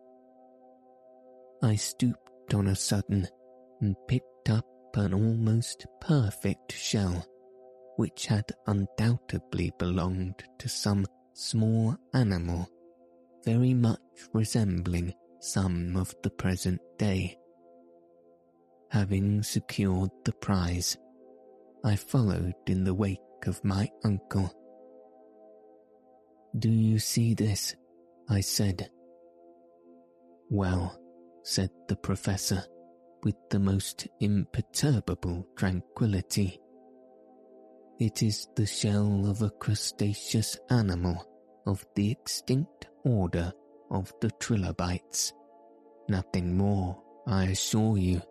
I 1.62 1.76
stooped 1.76 2.54
on 2.54 2.68
a 2.68 2.76
sudden 2.76 3.28
and 3.86 3.96
picked 4.08 4.50
up 4.50 4.66
an 4.96 5.14
almost 5.14 5.86
perfect 6.02 6.72
shell, 6.72 7.24
which 7.98 8.26
had 8.26 8.52
undoubtedly 8.66 9.72
belonged 9.78 10.44
to 10.58 10.68
some 10.68 11.06
small 11.34 11.96
animal 12.16 12.68
very 13.44 13.76
much 13.76 14.00
resembling 14.34 15.14
some 15.40 15.96
of 15.96 16.16
the 16.24 16.32
present 16.32 16.82
day. 16.98 17.38
Having 18.90 19.44
secured 19.44 20.10
the 20.24 20.34
prize, 20.34 20.98
I 21.84 21.96
followed 21.96 22.56
in 22.66 22.86
the 22.86 22.96
wake 22.96 23.20
of 23.46 23.64
my 23.64 23.88
uncle. 24.04 24.52
Do 26.58 26.72
you 26.72 26.98
see 26.98 27.36
this? 27.36 27.76
I 28.28 28.42
said. 28.42 28.90
Well, 30.50 31.00
said 31.44 31.70
the 31.88 31.96
professor 31.96 32.64
with 33.26 33.36
the 33.50 33.60
most 33.60 34.08
imperturbable 34.22 35.46
tranquillity. 35.58 36.62
It 38.00 38.22
is 38.22 38.48
the 38.56 38.68
shell 38.68 39.26
of 39.28 39.42
a 39.42 39.50
crustaceous 39.50 40.58
animal 40.70 41.26
of 41.66 41.84
the 41.96 42.12
extinct 42.12 42.88
order 43.04 43.52
of 43.90 44.14
the 44.22 44.30
trilobites. 44.40 45.34
Nothing 46.08 46.56
more, 46.56 47.02
I 47.26 47.46
assure 47.46 47.98
you. 47.98 48.22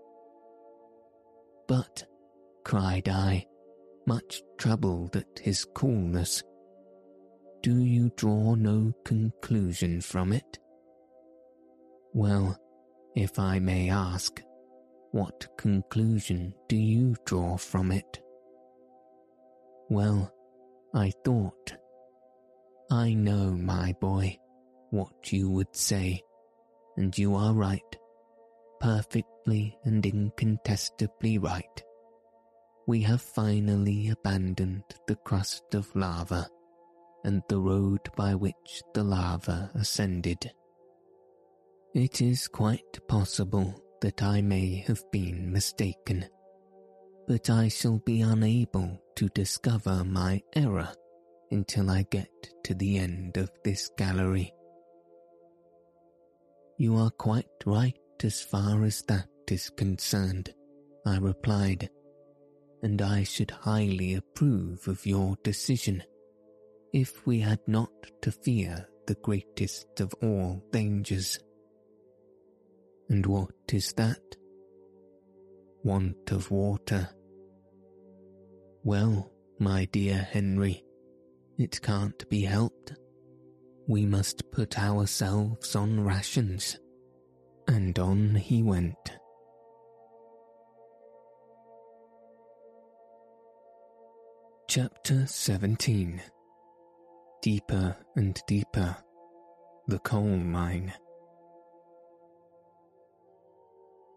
But, 1.67 2.05
cried 2.65 3.09
I, 3.09 3.47
much 4.07 4.43
troubled 4.59 5.17
at 5.17 5.41
his 5.41 5.67
coolness, 5.75 6.45
do 7.63 7.83
you 7.83 8.13
draw 8.17 8.55
no 8.55 8.93
conclusion 9.05 10.01
from 10.03 10.33
it? 10.33 10.59
Well, 12.13 12.57
if 13.17 13.39
I 13.39 13.59
may 13.59 13.89
ask, 13.89 14.41
what 15.15 15.47
conclusion 15.57 16.53
do 16.69 16.75
you 16.75 17.15
draw 17.25 17.57
from 17.57 17.93
it? 17.93 18.21
Well, 19.89 20.35
I 20.93 21.13
thought. 21.25 21.73
I 22.91 23.15
know, 23.15 23.53
my 23.53 23.95
boy, 24.01 24.37
what 24.91 25.33
you 25.33 25.49
would 25.51 25.77
say, 25.77 26.21
and 26.97 27.17
you 27.17 27.37
are 27.37 27.55
right, 27.55 27.97
perfectly 28.81 29.79
and 29.85 30.05
incontestably 30.05 31.39
right. 31.39 31.85
We 32.89 33.03
have 33.03 33.23
finally 33.23 34.09
abandoned 34.09 34.83
the 35.07 35.15
crust 35.15 35.77
of 35.77 35.95
lava 35.95 36.49
and 37.23 37.41
the 37.49 37.61
road 37.61 38.01
by 38.17 38.35
which 38.35 38.83
the 38.95 39.05
lava 39.05 39.71
ascended. 39.77 40.51
It 41.95 42.21
is 42.21 42.49
quite 42.49 42.99
possible 43.07 43.81
that 44.05 44.23
I 44.23 44.43
may 44.43 44.85
have 44.87 45.03
been 45.11 45.51
mistaken, 45.51 46.27
but 47.27 47.49
I 47.49 47.69
shall 47.69 48.03
be 48.05 48.21
unable 48.21 49.01
to 49.17 49.31
discover 49.31 50.05
my 50.05 50.43
error 50.55 50.93
until 51.51 51.89
I 51.89 52.03
get 52.11 52.29
to 52.65 52.75
the 52.75 52.99
end 52.99 53.39
of 53.39 53.51
this 53.65 53.91
gallery. 53.97 54.53
You 56.77 56.99
are 56.99 57.09
quite 57.13 57.49
right 57.65 57.97
as 58.23 58.43
far 58.43 58.85
as 58.85 59.01
that 59.09 59.27
is 59.51 59.71
concerned, 59.71 60.53
I 61.07 61.17
replied, 61.17 61.89
and 62.83 63.01
I 63.01 63.23
should 63.23 63.53
highly 63.53 64.17
approve 64.17 64.87
of 64.87 65.07
your 65.07 65.39
decision 65.43 66.03
if 66.93 67.27
we 67.27 67.41
had 67.41 67.61
not 67.67 67.89
to 68.21 68.31
fear 68.31 68.87
the 69.07 69.17
greatest 69.23 69.99
of 70.01 70.13
all 70.23 70.63
dangers. 70.73 71.39
And 73.09 73.27
what 73.27 73.55
is 73.73 73.93
that? 73.95 74.21
Want 75.83 76.31
of 76.31 76.51
water. 76.51 77.09
Well, 78.83 79.31
my 79.59 79.85
dear 79.87 80.17
Henry, 80.17 80.83
it 81.59 81.81
can't 81.83 82.29
be 82.29 82.43
helped. 82.43 82.95
We 83.87 84.07
must 84.07 84.51
put 84.51 84.79
ourselves 84.79 85.77
on 85.77 86.01
rations. 86.01 86.79
And 87.69 87.99
on 87.99 88.35
he 88.35 88.63
went. 88.63 88.97
Chapter 94.69 95.27
17 95.27 96.21
Deeper 97.43 97.97
and 98.17 98.41
Deeper 98.49 98.97
The 99.87 99.99
Coal 100.01 100.37
Mine 100.39 100.93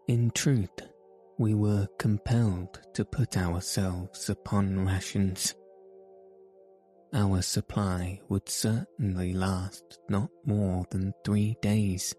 In 0.08 0.30
truth, 0.30 0.88
we 1.36 1.52
were 1.52 1.86
compelled 1.98 2.80
to 2.94 3.04
put 3.04 3.36
ourselves 3.36 4.30
upon 4.30 4.86
rations. 4.86 5.54
Our 7.12 7.42
supply 7.42 8.22
would 8.30 8.48
certainly 8.48 9.34
last 9.34 9.98
not 10.08 10.30
more 10.46 10.86
than 10.88 11.12
three 11.26 11.58
days. 11.60 12.14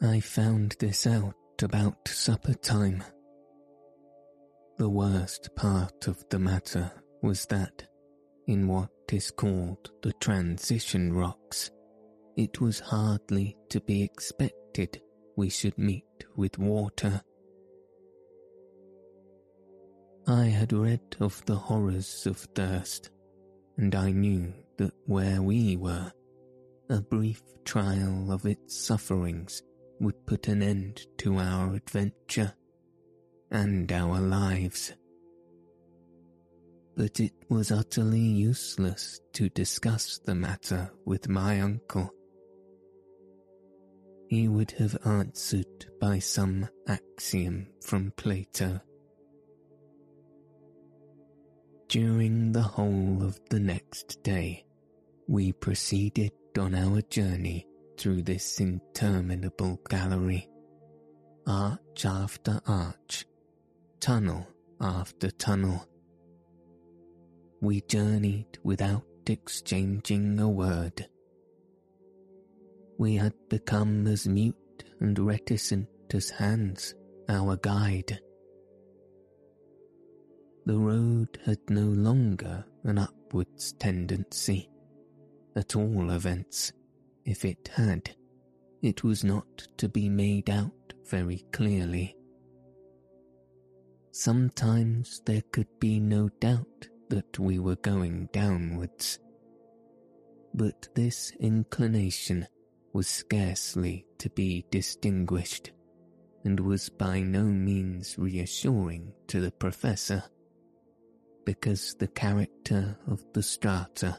I 0.00 0.20
found 0.20 0.76
this 0.78 1.06
out 1.06 1.34
about 1.62 2.08
supper 2.08 2.54
time. 2.54 3.04
The 4.78 4.88
worst 4.88 5.54
part 5.54 6.08
of 6.08 6.24
the 6.30 6.38
matter 6.38 6.90
was 7.20 7.44
that, 7.46 7.86
in 8.46 8.68
what 8.68 8.88
is 9.12 9.30
called 9.30 9.90
the 10.02 10.14
transition 10.14 11.12
rocks, 11.12 11.70
it 12.38 12.58
was 12.58 12.80
hardly 12.80 13.54
to 13.68 13.82
be 13.82 14.02
expected 14.02 15.02
we 15.36 15.50
should 15.50 15.76
meet 15.76 16.05
with 16.36 16.58
water. 16.58 17.22
I 20.26 20.46
had 20.46 20.72
read 20.72 21.16
of 21.20 21.44
the 21.46 21.56
horrors 21.56 22.26
of 22.26 22.38
thirst, 22.54 23.10
and 23.76 23.94
I 23.94 24.10
knew 24.10 24.52
that 24.78 24.92
where 25.06 25.40
we 25.40 25.76
were, 25.76 26.12
a 26.88 27.00
brief 27.00 27.42
trial 27.64 28.32
of 28.32 28.44
its 28.46 28.76
sufferings 28.76 29.62
would 30.00 30.26
put 30.26 30.48
an 30.48 30.62
end 30.62 31.06
to 31.18 31.38
our 31.38 31.74
adventure 31.74 32.52
and 33.50 33.90
our 33.92 34.20
lives. 34.20 34.92
But 36.96 37.20
it 37.20 37.32
was 37.48 37.70
utterly 37.70 38.18
useless 38.18 39.20
to 39.34 39.48
discuss 39.50 40.18
the 40.18 40.34
matter 40.34 40.90
with 41.04 41.28
my 41.28 41.60
uncle. 41.60 42.10
He 44.28 44.48
would 44.48 44.72
have 44.72 44.96
answered 45.04 45.86
by 46.00 46.18
some 46.18 46.68
axiom 46.88 47.68
from 47.80 48.12
Plato 48.16 48.80
during 51.88 52.52
the 52.52 52.62
whole 52.62 53.22
of 53.22 53.38
the 53.48 53.60
next 53.60 54.22
day, 54.22 54.64
we 55.28 55.52
proceeded 55.52 56.32
on 56.58 56.74
our 56.74 57.00
journey 57.02 57.66
through 57.96 58.22
this 58.22 58.60
interminable 58.60 59.80
gallery, 59.88 60.48
arch 61.46 62.04
after 62.04 62.60
arch, 62.66 63.24
tunnel 64.00 64.46
after 64.80 65.30
tunnel. 65.30 65.86
We 67.60 67.82
journeyed 67.82 68.58
without 68.64 69.04
exchanging 69.26 70.38
a 70.40 70.48
word. 70.48 71.08
We 72.98 73.16
had 73.16 73.34
become 73.48 74.06
as 74.06 74.26
mute 74.26 74.84
and 75.00 75.18
reticent 75.18 75.88
as 76.14 76.30
Hans, 76.30 76.94
our 77.28 77.56
guide 77.56 78.20
the 80.66 80.76
road 80.76 81.38
had 81.46 81.60
no 81.70 81.86
longer 81.86 82.64
an 82.82 82.98
upwards 82.98 83.72
tendency. 83.74 84.68
At 85.54 85.76
all 85.76 86.10
events, 86.10 86.72
if 87.24 87.44
it 87.44 87.70
had, 87.72 88.10
it 88.82 89.04
was 89.04 89.22
not 89.22 89.68
to 89.78 89.88
be 89.88 90.08
made 90.08 90.50
out 90.50 90.92
very 91.08 91.44
clearly. 91.52 92.16
Sometimes 94.10 95.22
there 95.24 95.42
could 95.52 95.68
be 95.78 96.00
no 96.00 96.28
doubt 96.40 96.88
that 97.10 97.38
we 97.38 97.60
were 97.60 97.76
going 97.76 98.28
downwards. 98.32 99.20
But 100.52 100.88
this 100.96 101.30
inclination 101.38 102.48
was 102.96 103.06
scarcely 103.06 104.06
to 104.16 104.30
be 104.30 104.64
distinguished, 104.70 105.70
and 106.46 106.58
was 106.58 106.88
by 106.88 107.20
no 107.20 107.42
means 107.42 108.16
reassuring 108.18 109.12
to 109.26 109.38
the 109.38 109.50
professor, 109.50 110.24
because 111.44 111.94
the 111.96 112.08
character 112.08 112.98
of 113.06 113.22
the 113.34 113.42
strata 113.42 114.18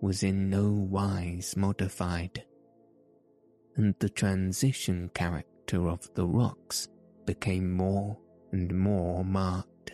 was 0.00 0.22
in 0.22 0.48
no 0.48 0.70
wise 0.70 1.54
modified, 1.54 2.42
and 3.76 3.94
the 3.98 4.08
transition 4.08 5.10
character 5.12 5.86
of 5.90 6.08
the 6.14 6.26
rocks 6.26 6.88
became 7.26 7.70
more 7.70 8.18
and 8.52 8.72
more 8.74 9.22
marked. 9.22 9.92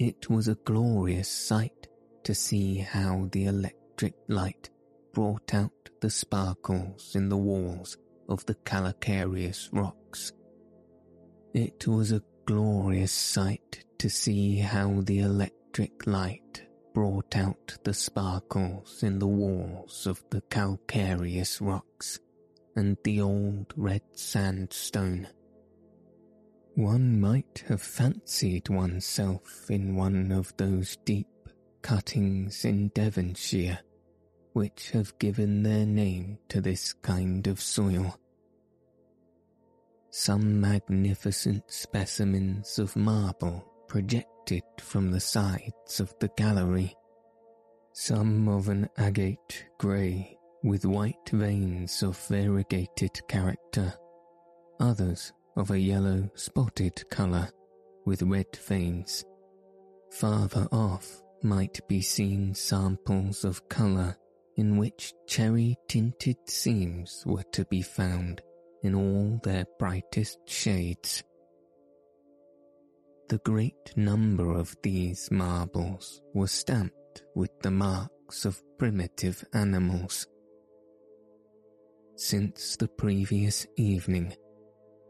It 0.00 0.28
was 0.28 0.48
a 0.48 0.56
glorious 0.56 1.28
sight 1.28 1.86
to 2.24 2.34
see 2.34 2.78
how 2.78 3.28
the 3.30 3.44
electric 3.44 4.14
light 4.26 4.68
brought 5.16 5.54
out 5.54 5.88
the 6.02 6.10
sparkles 6.10 7.16
in 7.16 7.30
the 7.30 7.36
walls 7.38 7.96
of 8.28 8.44
the 8.44 8.54
calcareous 8.66 9.70
rocks. 9.72 10.30
It 11.54 11.88
was 11.88 12.12
a 12.12 12.22
glorious 12.44 13.12
sight 13.12 13.82
to 13.96 14.10
see 14.10 14.58
how 14.58 15.00
the 15.00 15.20
electric 15.20 16.06
light 16.06 16.66
brought 16.92 17.34
out 17.34 17.78
the 17.82 17.94
sparkles 17.94 19.02
in 19.02 19.18
the 19.18 19.26
walls 19.26 20.06
of 20.06 20.22
the 20.28 20.42
calcareous 20.50 21.62
rocks 21.62 22.20
and 22.74 22.98
the 23.02 23.22
old 23.22 23.72
red 23.74 24.02
sandstone. 24.12 25.28
One 26.74 27.18
might 27.18 27.64
have 27.68 27.80
fancied 27.80 28.68
oneself 28.68 29.70
in 29.70 29.96
one 29.96 30.30
of 30.30 30.54
those 30.58 30.98
deep 31.06 31.26
cuttings 31.80 32.66
in 32.66 32.88
Devonshire 32.88 33.78
which 34.56 34.90
have 34.92 35.18
given 35.18 35.62
their 35.62 35.84
name 35.84 36.38
to 36.48 36.62
this 36.62 36.94
kind 36.94 37.46
of 37.46 37.60
soil. 37.60 38.18
Some 40.08 40.62
magnificent 40.62 41.70
specimens 41.70 42.78
of 42.78 42.96
marble 42.96 43.70
projected 43.86 44.62
from 44.78 45.10
the 45.10 45.20
sides 45.20 46.00
of 46.00 46.14
the 46.20 46.30
gallery, 46.38 46.96
some 47.92 48.48
of 48.48 48.70
an 48.70 48.88
agate 48.96 49.66
grey 49.76 50.38
with 50.62 50.86
white 50.86 51.28
veins 51.30 52.02
of 52.02 52.16
variegated 52.26 53.20
character, 53.28 53.92
others 54.80 55.34
of 55.56 55.70
a 55.70 55.78
yellow 55.78 56.30
spotted 56.34 57.04
colour 57.10 57.50
with 58.06 58.22
red 58.22 58.56
veins. 58.56 59.22
Farther 60.12 60.66
off 60.72 61.20
might 61.42 61.86
be 61.88 62.00
seen 62.00 62.54
samples 62.54 63.44
of 63.44 63.68
colour 63.68 64.16
in 64.56 64.76
which 64.76 65.12
cherry 65.26 65.76
tinted 65.88 66.36
seams 66.46 67.22
were 67.26 67.44
to 67.52 67.64
be 67.66 67.82
found 67.82 68.40
in 68.82 68.94
all 68.94 69.38
their 69.42 69.66
brightest 69.78 70.38
shades. 70.46 71.22
The 73.28 73.38
great 73.38 73.96
number 73.96 74.52
of 74.52 74.76
these 74.82 75.30
marbles 75.30 76.22
were 76.32 76.46
stamped 76.46 77.24
with 77.34 77.50
the 77.60 77.70
marks 77.70 78.44
of 78.44 78.62
primitive 78.78 79.44
animals. 79.52 80.26
Since 82.14 82.76
the 82.76 82.88
previous 82.88 83.66
evening, 83.76 84.34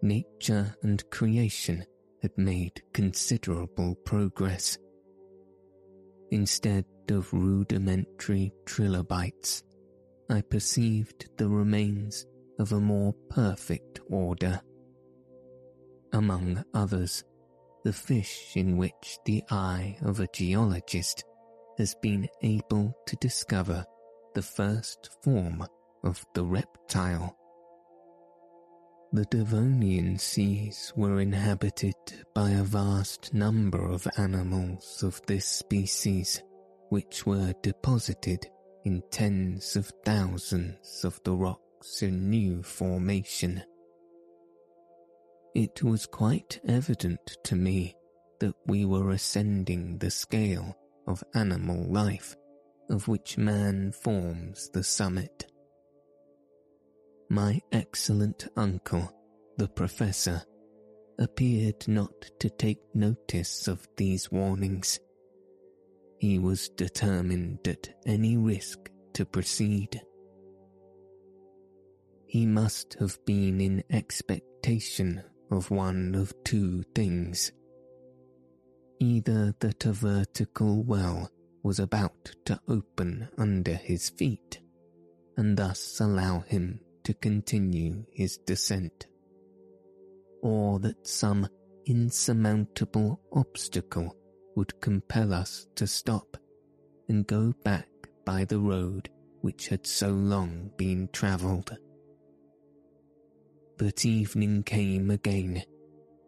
nature 0.03 0.75
and 0.83 1.09
creation 1.11 1.85
had 2.23 2.37
made 2.37 2.83
considerable 2.93 3.95
progress. 4.05 4.79
Instead 6.31 6.85
of 7.11 7.33
rudimentary 7.33 8.53
trilobites, 8.65 9.63
I 10.29 10.41
perceived 10.41 11.29
the 11.37 11.49
remains 11.49 12.27
of 12.59 12.73
a 12.73 12.81
more 12.81 13.15
perfect 13.31 14.01
order. 14.09 14.61
Among 16.13 16.65
others, 16.75 17.25
the 17.85 17.93
fish 17.93 18.53
in 18.57 18.77
which 18.77 19.19
the 19.25 19.43
eye 19.51 19.97
of 20.03 20.21
a 20.21 20.27
geologist 20.33 21.25
has 21.79 21.95
been 22.03 22.29
able 22.43 22.97
to 23.07 23.17
discover 23.17 23.85
the 24.35 24.43
first 24.43 25.11
form 25.23 25.65
of 26.03 26.25
the 26.35 26.45
reptile. 26.45 27.37
The 29.13 29.25
Devonian 29.27 30.19
seas 30.19 30.93
were 30.97 31.21
inhabited 31.21 31.95
by 32.35 32.51
a 32.51 32.65
vast 32.65 33.33
number 33.33 33.89
of 33.89 34.07
animals 34.17 35.03
of 35.03 35.21
this 35.27 35.47
species 35.47 36.43
which 36.89 37.27
were 37.27 37.53
deposited 37.63 38.47
in 38.85 39.03
tens 39.11 39.77
of 39.77 39.91
thousands 40.05 41.05
of 41.05 41.21
the 41.25 41.35
rocks 41.35 42.03
in 42.03 42.31
new 42.31 42.63
formation. 42.63 43.63
It 45.55 45.83
was 45.83 46.07
quite 46.07 46.61
evident 46.69 47.39
to 47.45 47.57
me 47.57 47.97
that 48.41 48.55
we 48.67 48.85
were 48.85 49.11
ascending 49.11 49.99
the 49.99 50.11
scale 50.11 50.77
of 51.07 51.25
animal 51.35 51.85
life 51.91 52.37
of 52.91 53.09
which 53.09 53.39
man 53.39 53.93
forms 53.93 54.71
the 54.71 54.85
summit. 54.85 55.47
My 57.29 57.61
excellent 57.73 58.47
uncle, 58.57 59.13
the 59.57 59.69
professor, 59.69 60.43
appeared 61.19 61.89
not 61.89 62.31
to 62.39 62.51
take 62.51 62.79
notice 62.95 63.69
of 63.69 63.89
these 63.97 64.31
warnings 64.31 65.01
he 66.19 66.39
was 66.39 66.69
determined 66.71 67.67
at 67.69 67.95
any 68.07 68.37
risk 68.37 68.91
to 69.13 69.25
proceed. 69.25 70.01
He 72.27 72.47
must 72.47 72.95
have 73.01 73.19
been 73.25 73.61
in 73.61 73.85
expectation 73.91 75.23
of 75.51 75.71
one 75.71 76.15
of 76.15 76.33
two 76.45 76.83
things. 76.95 77.53
Either 78.99 79.55
that 79.61 79.85
a 79.87 79.93
vertical 79.93 80.83
well 80.83 81.31
was 81.63 81.79
about 81.79 82.35
to 82.47 82.61
open 82.69 83.29
under 83.39 83.75
his 83.75 84.11
feet, 84.11 84.61
and 85.37 85.57
thus 85.57 86.01
allow 86.01 86.41
him 86.41 86.81
to 87.05 87.15
continue 87.15 88.05
his 88.13 88.39
descent, 88.39 89.07
or 90.43 90.79
that 90.81 91.07
some 91.07 91.47
insurmountable 91.87 93.21
obstacle 93.33 94.17
would 94.57 94.81
compel 94.81 95.33
us 95.33 95.69
to 95.77 95.87
stop 95.87 96.37
and 97.09 97.27
go 97.27 97.53
back 97.63 97.87
by 98.25 98.45
the 98.45 98.59
road 98.59 99.09
which 99.43 99.69
had 99.69 99.87
so 99.87 100.09
long 100.09 100.71
been 100.77 101.09
travelled. 101.13 101.77
But 103.79 104.05
evening 104.05 104.65
came 104.65 105.11
again, 105.11 105.63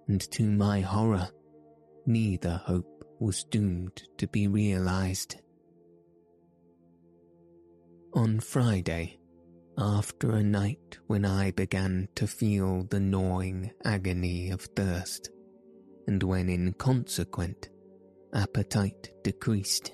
and 0.07 0.21
to 0.33 0.45
my 0.45 0.81
horror, 0.81 1.29
neither 2.07 2.61
hope 2.65 3.05
was 3.19 3.43
doomed 3.45 4.03
to 4.19 4.29
be 4.29 4.47
realized. 4.47 5.37
On 8.15 8.39
Friday, 8.39 9.19
after 9.79 10.33
a 10.33 10.43
night 10.43 10.99
when 11.07 11.25
I 11.25 11.51
began 11.53 12.09
to 12.17 12.27
feel 12.27 12.85
the 12.85 13.01
gnawing 13.01 13.71
agony 13.85 14.51
of 14.51 14.63
thirst, 14.77 15.31
and 16.07 16.23
when 16.23 16.49
in 16.49 16.73
consequence 16.75 17.69
appetite 18.35 19.11
decreased. 19.23 19.93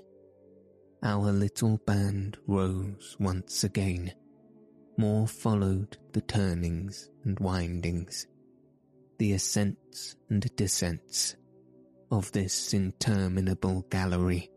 Our 1.03 1.33
little 1.33 1.79
band 1.87 2.39
rose 2.47 3.17
once 3.21 3.65
again. 3.65 4.13
More 4.97 5.27
followed 5.27 5.99
the 6.13 6.21
turnings 6.21 7.11
and 7.25 7.39
windings, 7.41 8.27
the 9.19 9.33
ascents 9.33 10.17
and 10.31 10.43
descents 10.57 11.37
of 12.11 12.31
this 12.33 12.73
interminable 12.73 13.83
gallery. 13.91 14.51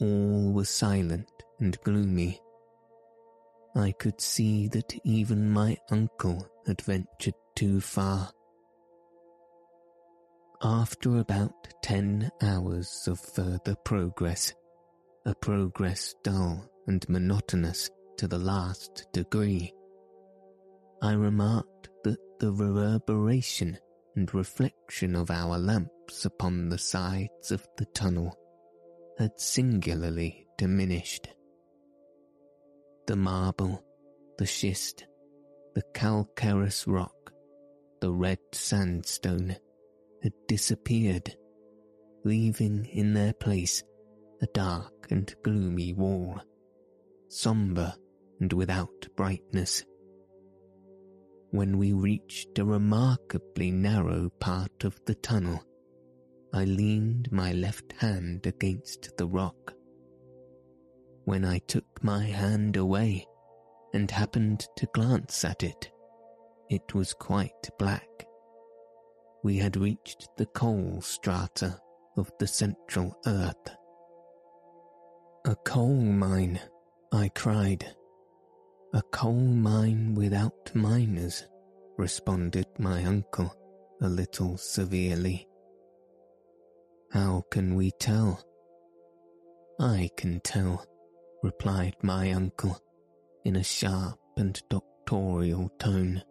All 0.00 0.52
was 0.52 0.70
silent 0.70 1.30
and 1.58 1.78
gloomy. 1.82 2.40
I 3.76 3.92
could 3.92 4.20
see 4.20 4.68
that 4.68 4.94
even 5.04 5.50
my 5.50 5.76
uncle 5.90 6.46
had 6.66 6.80
ventured 6.80 7.34
too 7.54 7.80
far 7.80 8.32
after 10.62 11.18
about 11.18 11.68
ten 11.82 12.30
hours 12.42 13.08
of 13.08 13.18
further 13.18 13.74
progress, 13.84 14.52
a 15.24 15.34
progress 15.34 16.14
dull 16.22 16.68
and 16.86 17.08
monotonous 17.08 17.90
to 18.18 18.28
the 18.28 18.38
last 18.38 19.06
degree, 19.12 19.72
I 21.02 21.12
remarked 21.12 21.88
that 22.04 22.18
the 22.40 22.52
reverberation 22.52 23.78
and 24.16 24.34
reflection 24.34 25.16
of 25.16 25.30
our 25.30 25.58
lamps 25.58 26.26
upon 26.26 26.68
the 26.68 26.78
sides 26.78 27.50
of 27.50 27.66
the 27.78 27.86
tunnel 27.86 28.36
had 29.18 29.40
singularly 29.40 30.46
diminished. 30.58 31.28
The 33.06 33.16
marble, 33.16 33.82
the 34.36 34.46
schist, 34.46 35.06
the 35.74 35.82
calcareous 35.94 36.86
rock, 36.86 37.32
the 38.00 38.12
red 38.12 38.38
sandstone, 38.52 39.56
had 40.22 40.32
disappeared, 40.48 41.34
leaving 42.24 42.84
in 42.86 43.14
their 43.14 43.32
place 43.32 43.82
a 44.42 44.46
dark 44.46 45.08
and 45.10 45.34
gloomy 45.42 45.92
wall, 45.92 46.40
sombre 47.28 47.96
and 48.40 48.52
without 48.52 49.08
brightness. 49.16 49.84
when 51.52 51.78
we 51.78 51.92
reached 51.92 52.58
a 52.58 52.64
remarkably 52.64 53.70
narrow 53.72 54.30
part 54.38 54.84
of 54.84 55.00
the 55.06 55.14
tunnel, 55.16 55.60
I 56.52 56.64
leaned 56.64 57.30
my 57.32 57.52
left 57.52 57.92
hand 57.98 58.46
against 58.46 59.16
the 59.16 59.26
rock. 59.26 59.74
When 61.24 61.44
I 61.44 61.58
took 61.58 62.02
my 62.02 62.24
hand 62.24 62.76
away 62.76 63.26
and 63.92 64.10
happened 64.10 64.66
to 64.76 64.88
glance 64.94 65.44
at 65.44 65.62
it, 65.62 65.90
it 66.68 66.94
was 66.94 67.14
quite 67.14 67.68
black. 67.78 68.06
We 69.42 69.56
had 69.56 69.76
reached 69.76 70.28
the 70.36 70.46
coal 70.46 71.00
strata 71.00 71.78
of 72.16 72.30
the 72.38 72.46
central 72.46 73.18
earth. 73.26 73.76
A 75.46 75.56
coal 75.56 75.94
mine, 75.94 76.60
I 77.12 77.30
cried. 77.30 77.96
A 78.92 79.02
coal 79.02 79.32
mine 79.32 80.14
without 80.14 80.74
miners, 80.74 81.46
responded 81.96 82.66
my 82.78 83.04
uncle 83.04 83.54
a 84.02 84.08
little 84.08 84.58
severely. 84.58 85.46
How 87.12 87.44
can 87.50 87.74
we 87.74 87.92
tell? 87.92 88.44
I 89.78 90.10
can 90.16 90.40
tell, 90.40 90.84
replied 91.42 91.96
my 92.02 92.32
uncle 92.32 92.78
in 93.44 93.56
a 93.56 93.64
sharp 93.64 94.18
and 94.36 94.60
doctorial 94.68 95.70
tone. 95.78 96.22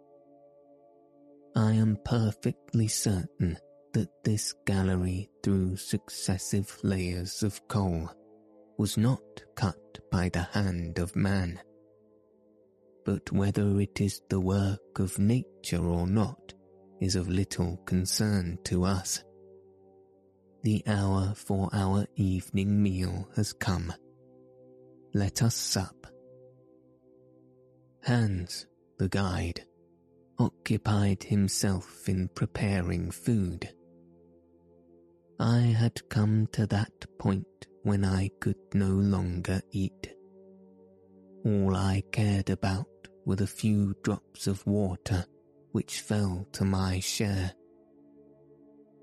I 1.60 1.74
am 1.74 1.98
perfectly 2.06 2.88
certain 2.88 3.58
that 3.92 4.08
this 4.24 4.56
gallery 4.66 5.30
through 5.44 5.76
successive 5.76 6.74
layers 6.84 7.44
of 7.44 7.68
coal 7.68 8.10
was 8.78 8.98
not 8.98 9.20
cut 9.56 10.00
by 10.10 10.30
the 10.30 10.44
hand 10.44 11.00
of 11.00 11.18
man. 11.18 11.60
But 13.04 13.34
whether 13.34 13.78
it 13.82 14.00
is 14.00 14.22
the 14.30 14.40
work 14.40 15.00
of 15.00 15.20
nature 15.20 15.86
or 15.86 16.08
not 16.08 16.54
is 17.02 17.18
of 17.18 17.28
little 17.28 17.76
concern 17.86 18.58
to 18.64 18.86
us. 18.86 19.22
The 20.64 20.82
hour 20.88 21.34
for 21.36 21.68
our 21.74 22.06
evening 22.16 22.82
meal 22.82 23.28
has 23.36 23.52
come. 23.52 23.92
Let 25.14 25.44
us 25.44 25.56
sup. 25.56 26.08
Hans, 28.06 28.66
the 28.98 29.10
guide, 29.10 29.66
occupied 30.40 31.24
himself 31.24 32.08
in 32.08 32.30
preparing 32.30 33.12
food. 33.12 33.70
I 35.40 35.60
had 35.60 36.10
come 36.10 36.48
to 36.54 36.66
that 36.68 37.06
point 37.18 37.46
when 37.84 38.04
I 38.04 38.30
could 38.40 38.58
no 38.74 38.90
longer 38.90 39.62
eat. 39.72 40.14
All 41.46 41.76
I 41.76 42.04
cared 42.12 42.50
about 42.50 42.88
were 43.26 43.36
the 43.36 43.48
few 43.48 43.96
drops 44.04 44.48
of 44.48 44.66
water 44.66 45.26
which 45.72 46.02
fell 46.02 46.48
to 46.54 46.66
my 46.66 47.00
share. 47.00 47.54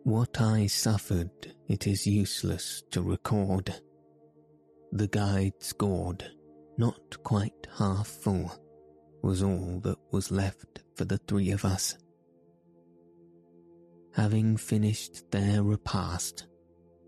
What 0.04 0.40
I 0.40 0.66
suffered 0.66 1.54
it 1.68 1.86
is 1.86 2.06
useless 2.06 2.82
to 2.90 3.02
record. 3.02 3.74
The 4.92 5.08
guide's 5.08 5.72
gourd, 5.72 6.24
not 6.78 7.22
quite 7.22 7.66
half 7.78 8.06
full, 8.06 8.52
was 9.26 9.42
all 9.42 9.80
that 9.82 9.98
was 10.12 10.30
left 10.30 10.84
for 10.94 11.04
the 11.04 11.18
three 11.18 11.50
of 11.50 11.64
us. 11.64 11.98
Having 14.14 14.56
finished 14.56 15.28
their 15.32 15.64
repast, 15.64 16.46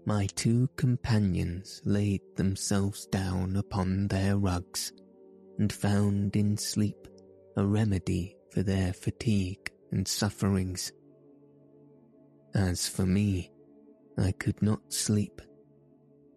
my 0.04 0.26
two 0.34 0.68
companions 0.76 1.80
laid 1.84 2.20
themselves 2.34 3.06
down 3.06 3.54
upon 3.54 4.08
their 4.08 4.36
rugs 4.36 4.92
and 5.60 5.72
found 5.72 6.34
in 6.34 6.56
sleep 6.56 7.06
a 7.56 7.64
remedy 7.64 8.36
for 8.50 8.64
their 8.64 8.92
fatigue 8.92 9.70
and 9.92 10.08
sufferings. 10.08 10.90
As 12.52 12.88
for 12.88 13.06
me, 13.06 13.52
I 14.18 14.32
could 14.32 14.60
not 14.60 14.92
sleep. 14.92 15.40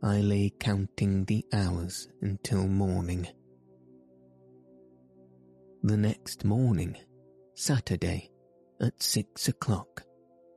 I 0.04 0.22
lay 0.22 0.54
counting 0.60 1.26
the 1.26 1.44
hours 1.52 2.08
until 2.22 2.68
morning. 2.68 3.28
The 5.84 5.98
next 5.98 6.46
morning, 6.46 6.96
Saturday, 7.56 8.30
at 8.80 9.02
six 9.02 9.48
o'clock, 9.48 10.04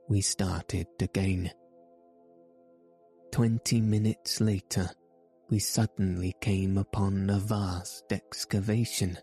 we 0.07 0.21
started 0.21 0.85
again. 1.01 1.49
Twenty 3.31 3.81
minutes 3.81 4.39
later, 4.39 4.87
we 5.49 5.57
suddenly 5.57 6.35
came 6.41 6.77
upon 6.77 7.27
a 7.31 7.39
vast 7.39 8.03
excavation. 8.11 9.17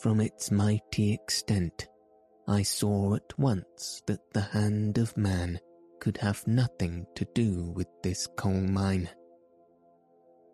From 0.00 0.20
its 0.20 0.50
mighty 0.50 1.12
extent, 1.12 1.86
I 2.48 2.62
saw 2.62 3.14
at 3.14 3.38
once 3.38 4.02
that 4.08 4.32
the 4.32 4.40
hand 4.40 4.98
of 4.98 5.16
man 5.16 5.60
could 6.00 6.16
have 6.16 6.44
nothing 6.48 7.06
to 7.14 7.24
do 7.32 7.72
with 7.76 7.86
this 8.02 8.26
coal 8.36 8.60
mine. 8.60 9.08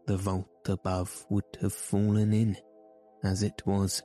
The 0.07 0.19
vault 0.19 0.69
above 0.69 1.25
would 1.31 1.57
have 1.62 1.73
fallen 1.73 2.35
in 2.35 2.59
as 3.24 3.42
it 3.42 3.62
was, 3.66 4.02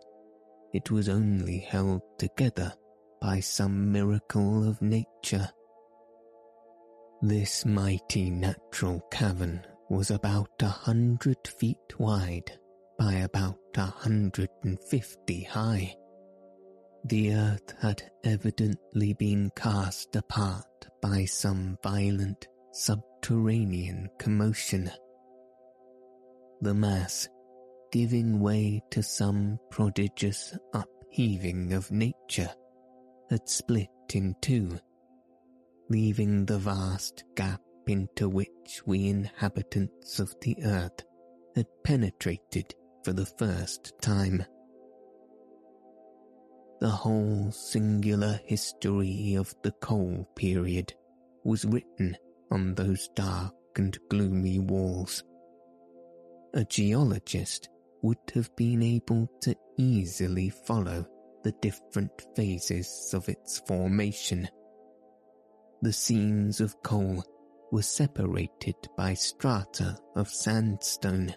it 0.74 0.90
was 0.92 1.10
only 1.10 1.60
held 1.60 2.02
together 2.18 2.74
by 3.22 3.40
some 3.40 3.92
miracle 3.92 4.68
of 4.68 4.82
nature. 4.82 5.50
This 7.22 7.66
mighty 7.66 8.30
natural 8.30 9.02
cavern 9.12 9.66
was 9.90 10.10
about 10.10 10.52
a 10.62 10.68
hundred 10.68 11.38
feet 11.48 12.00
wide 12.00 12.52
by 12.98 13.14
about 13.14 13.58
a 13.76 13.86
hundred 13.86 14.50
and 14.64 14.78
fifty 14.90 15.44
high. 15.44 15.96
The 17.06 17.34
earth 17.34 17.74
had 17.82 18.04
evidently 18.24 19.14
been 19.14 19.52
cast 19.56 20.16
apart 20.16 20.66
by 21.02 21.26
some 21.26 21.78
violent 21.82 22.48
subterranean 22.72 24.10
commotion. 24.20 24.92
The 26.62 26.74
mass 26.74 27.28
giving 27.92 28.40
way 28.40 28.82
to 28.92 29.02
some 29.02 29.60
prodigious 29.70 30.58
upheaving 30.74 31.74
of 31.74 31.92
nature, 31.92 32.50
had 33.30 33.48
split 33.48 33.90
in 34.14 34.36
two, 34.42 34.78
leaving 35.90 36.46
the 36.46 36.58
vast 36.58 37.24
gap 37.36 37.62
into 37.88 38.30
which 38.30 38.82
we 38.86 39.08
inhabitants 39.08 40.20
of 40.20 40.34
the 40.42 40.56
earth 40.64 41.04
had 41.56 41.66
penetrated 41.84 42.74
for 43.04 43.14
the 43.14 43.26
first 43.26 43.94
time. 44.02 44.44
The 46.80 46.90
whole 46.90 47.52
singular 47.52 48.40
history 48.46 49.36
of 49.36 49.54
the 49.64 49.72
coal 49.72 50.30
period 50.36 50.94
was 51.44 51.66
written 51.66 52.16
on 52.52 52.76
those 52.76 53.10
dark 53.16 53.54
and 53.76 53.98
gloomy 54.10 54.60
walls. 54.60 55.24
A 56.54 56.64
geologist 56.64 57.70
would 58.02 58.18
have 58.34 58.56
been 58.56 58.82
able 58.82 59.30
to 59.42 59.56
easily 59.78 60.50
follow 60.50 61.06
the 61.44 61.52
different 61.62 62.12
phases 62.36 63.12
of 63.14 63.30
its 63.30 63.60
formation. 63.68 64.48
The 65.82 65.94
seams 65.94 66.60
of 66.60 66.82
coal 66.84 67.24
were 67.72 67.82
separated 67.82 68.76
by 68.98 69.14
strata 69.14 69.98
of 70.16 70.30
sandstone, 70.30 71.34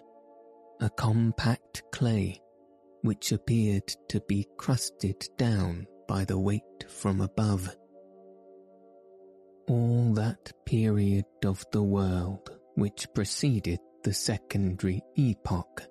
a 0.81 0.89
compact 0.89 1.83
clay 1.91 2.41
which 3.01 3.31
appeared 3.31 3.87
to 4.09 4.21
be 4.27 4.47
crusted 4.57 5.25
down 5.37 5.85
by 6.07 6.25
the 6.25 6.39
weight 6.39 6.85
from 6.87 7.21
above. 7.21 7.75
All 9.67 10.13
that 10.15 10.51
period 10.65 11.25
of 11.45 11.63
the 11.71 11.83
world 11.83 12.49
which 12.75 13.07
preceded 13.13 13.79
the 14.03 14.13
secondary 14.13 15.01
epoch 15.15 15.83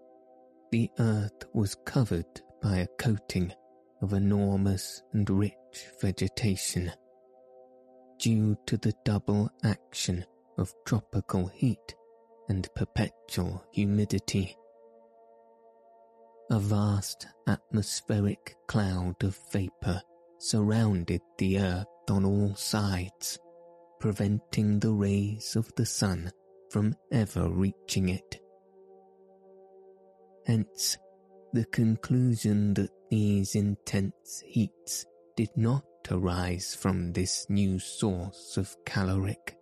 the 0.72 0.90
earth 0.98 1.44
was 1.52 1.76
covered 1.84 2.40
by 2.62 2.78
a 2.78 2.86
coating 2.98 3.52
of 4.00 4.14
enormous 4.14 5.02
and 5.12 5.28
rich 5.28 5.54
vegetation. 6.00 6.90
Due 8.18 8.56
to 8.66 8.78
the 8.78 8.94
double 9.04 9.50
action 9.62 10.24
of 10.56 10.72
tropical 10.86 11.46
heat 11.48 11.94
and 12.48 12.66
perpetual 12.74 13.62
humidity. 13.72 14.56
A 16.50 16.58
vast 16.58 17.26
atmospheric 17.46 18.56
cloud 18.66 19.22
of 19.22 19.38
vapour 19.52 20.00
surrounded 20.38 21.20
the 21.36 21.58
earth 21.58 21.86
on 22.08 22.24
all 22.24 22.54
sides, 22.54 23.38
preventing 24.00 24.80
the 24.80 24.92
rays 24.92 25.54
of 25.54 25.70
the 25.76 25.86
sun 25.86 26.32
from 26.70 26.96
ever 27.12 27.50
reaching 27.50 28.08
it. 28.08 28.41
Hence, 30.46 30.98
the 31.52 31.64
conclusion 31.66 32.74
that 32.74 32.90
these 33.10 33.54
intense 33.54 34.42
heats 34.44 35.06
did 35.36 35.50
not 35.56 35.84
arise 36.10 36.74
from 36.74 37.12
this 37.12 37.46
new 37.48 37.78
source 37.78 38.56
of 38.56 38.74
caloric. 38.84 39.56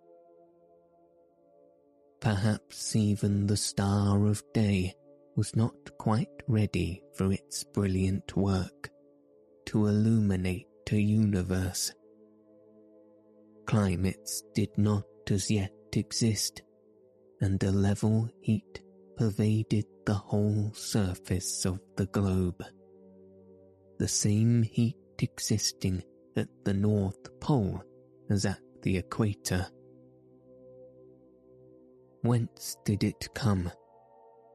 Perhaps 2.19 2.95
even 2.95 3.47
the 3.47 3.57
star 3.57 4.25
of 4.25 4.43
day 4.53 4.95
was 5.35 5.55
not 5.55 5.75
quite 5.97 6.29
ready 6.47 7.03
for 7.13 7.31
its 7.31 7.63
brilliant 7.63 8.35
work, 8.35 8.89
to 9.65 9.87
illuminate 9.87 10.67
a 10.91 10.97
universe. 10.97 11.93
Climates 13.65 14.43
did 14.53 14.77
not 14.77 15.05
as 15.29 15.49
yet 15.49 15.73
exist, 15.93 16.61
and 17.39 17.63
a 17.63 17.71
level 17.71 18.29
heat 18.41 18.81
pervaded 19.17 19.85
the 20.05 20.13
whole 20.13 20.71
surface 20.73 21.65
of 21.65 21.79
the 21.97 22.05
globe. 22.07 22.63
The 23.99 24.07
same 24.07 24.63
heat 24.63 24.95
existing 25.19 26.03
at 26.35 26.47
the 26.63 26.73
North 26.73 27.39
Pole 27.39 27.83
as 28.29 28.45
at 28.45 28.59
the 28.81 28.97
equator. 28.97 29.67
Whence 32.23 32.77
did 32.85 33.03
it 33.03 33.29
come? 33.33 33.71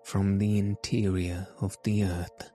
From 0.04 0.38
the 0.38 0.58
interior 0.58 1.48
of 1.60 1.76
the 1.84 2.04
earth. 2.04 2.50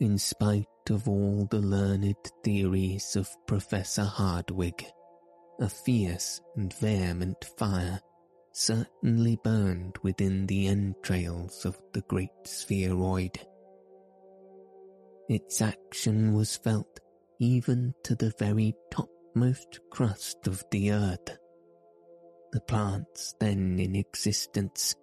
In 0.00 0.18
spite 0.18 0.66
of 0.90 1.08
all 1.08 1.46
the 1.50 1.60
learned 1.60 2.16
theories 2.44 3.16
of 3.16 3.28
Professor 3.46 4.04
Hardwigg, 4.04 4.84
a 5.60 5.68
fierce 5.68 6.40
and 6.56 6.72
vehement 6.74 7.44
fire 7.58 8.00
certainly 8.52 9.38
burned 9.42 9.96
within 10.02 10.46
the 10.46 10.66
entrails 10.66 11.64
of 11.64 11.80
the 11.92 12.02
great 12.02 12.30
spheroid. 12.44 13.38
Its 15.28 15.62
action 15.62 16.34
was 16.34 16.56
felt 16.56 17.00
even 17.38 17.94
to 18.04 18.14
the 18.14 18.32
very 18.38 18.74
topmost 18.90 19.80
crust 19.90 20.46
of 20.46 20.62
the 20.70 20.92
earth. 20.92 21.38
The 22.52 22.60
plants 22.60 23.34
then 23.40 23.78
in 23.78 23.96
existence 23.96 24.94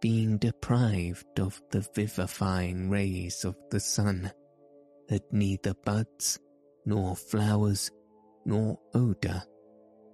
being 0.00 0.36
deprived 0.38 1.40
of 1.40 1.60
the 1.70 1.86
vivifying 1.94 2.90
rays 2.90 3.44
of 3.44 3.56
the 3.70 3.80
sun, 3.80 4.30
had 5.08 5.22
neither 5.32 5.74
buds, 5.84 6.38
nor 6.84 7.16
flowers, 7.16 7.90
nor 8.44 8.78
odour 8.94 9.42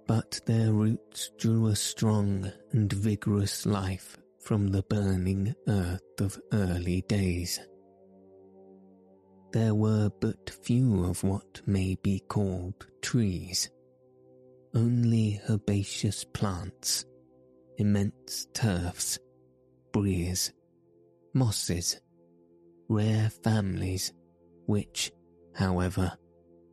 but 0.07 0.39
their 0.45 0.71
roots 0.71 1.31
drew 1.37 1.67
a 1.67 1.75
strong 1.75 2.51
and 2.71 2.91
vigorous 2.93 3.65
life 3.65 4.17
from 4.39 4.67
the 4.67 4.83
burning 4.83 5.53
earth 5.67 6.21
of 6.21 6.39
early 6.53 7.01
days. 7.07 7.59
There 9.51 9.73
were 9.73 10.11
but 10.19 10.49
few 10.63 11.05
of 11.05 11.23
what 11.23 11.61
may 11.65 11.95
be 12.03 12.19
called 12.27 12.85
trees, 13.01 13.69
only 14.75 15.41
herbaceous 15.49 16.23
plants, 16.25 17.05
immense 17.77 18.47
turfs, 18.53 19.17
briers, 19.91 20.51
mosses, 21.33 21.99
rare 22.89 23.29
families, 23.43 24.13
which, 24.67 25.11
however, 25.55 26.11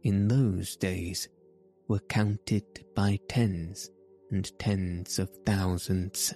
in 0.02 0.28
those 0.28 0.76
days 0.76 1.28
were 1.92 1.98
counted 2.08 2.64
by 2.96 3.18
tens 3.28 3.90
and 4.30 4.58
tens 4.58 5.18
of 5.18 5.28
thousands. 5.44 6.32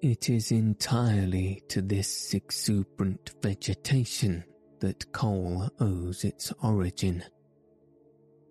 It 0.00 0.30
is 0.30 0.52
entirely 0.52 1.60
to 1.66 1.82
this 1.82 2.32
exuberant 2.32 3.34
vegetation 3.42 4.44
that 4.78 5.10
coal 5.10 5.68
owes 5.80 6.22
its 6.22 6.52
origin. 6.62 7.24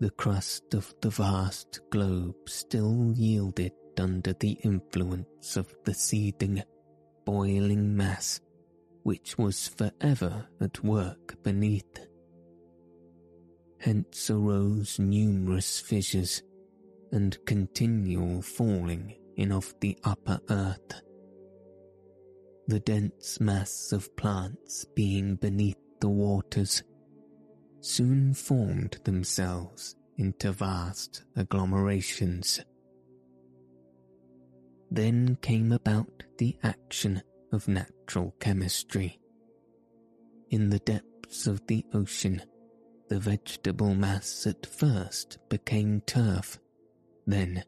The 0.02 0.10
crust 0.10 0.74
of 0.74 0.94
the 1.00 1.12
vast 1.12 1.80
globe 1.92 2.50
still 2.50 3.14
yielded 3.16 3.72
under 3.98 4.34
the 4.34 4.58
influence 4.66 5.56
of 5.56 5.74
the 5.86 5.94
seething, 5.94 6.62
boiling 7.26 7.96
mass 7.96 8.42
which 9.04 9.38
was 9.38 9.70
forever 9.70 10.46
at 10.60 10.84
work 10.84 11.42
beneath. 11.42 12.09
Hence 13.80 14.30
arose 14.30 15.00
numerous 15.00 15.80
fissures 15.80 16.44
and 17.12 17.38
continual 17.46 18.42
falling 18.42 19.16
in 19.38 19.52
of 19.52 19.74
the 19.80 19.98
upper 20.04 20.40
earth. 20.50 21.02
The 22.68 22.82
dense 22.82 23.40
mass 23.40 23.92
of 23.94 24.16
plants 24.16 24.86
being 24.96 25.36
beneath 25.36 25.78
the 26.02 26.10
waters 26.10 26.84
soon 27.82 28.34
formed 28.34 29.00
themselves 29.06 29.96
into 30.18 30.52
vast 30.52 31.24
agglomerations. 31.38 32.60
Then 34.92 35.38
came 35.42 35.72
about 35.72 36.24
the 36.38 36.58
action 36.64 37.22
of 37.54 37.68
natural 37.68 38.36
chemistry. 38.40 39.20
In 40.50 40.70
the 40.70 40.80
depths 40.80 41.48
of 41.48 41.66
the 41.68 41.86
ocean, 41.94 42.42
the 43.10 43.20
vegetable 43.20 43.96
mass 43.96 44.46
at 44.46 44.66
first 44.66 45.40
became 45.50 46.02
turf. 46.02 46.60
Then, 47.26 47.64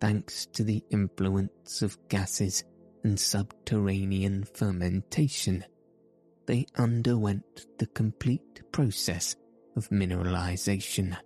thanks 0.00 0.46
to 0.46 0.64
the 0.64 0.82
influence 0.90 1.82
of 1.82 1.98
gases 2.08 2.64
and 3.04 3.20
subterranean 3.20 4.44
fermentation, 4.44 5.64
they 6.46 6.66
underwent 6.76 7.66
the 7.78 7.86
complete 7.86 8.62
process 8.72 9.36
of 9.76 9.88
mineralization. 9.90 11.16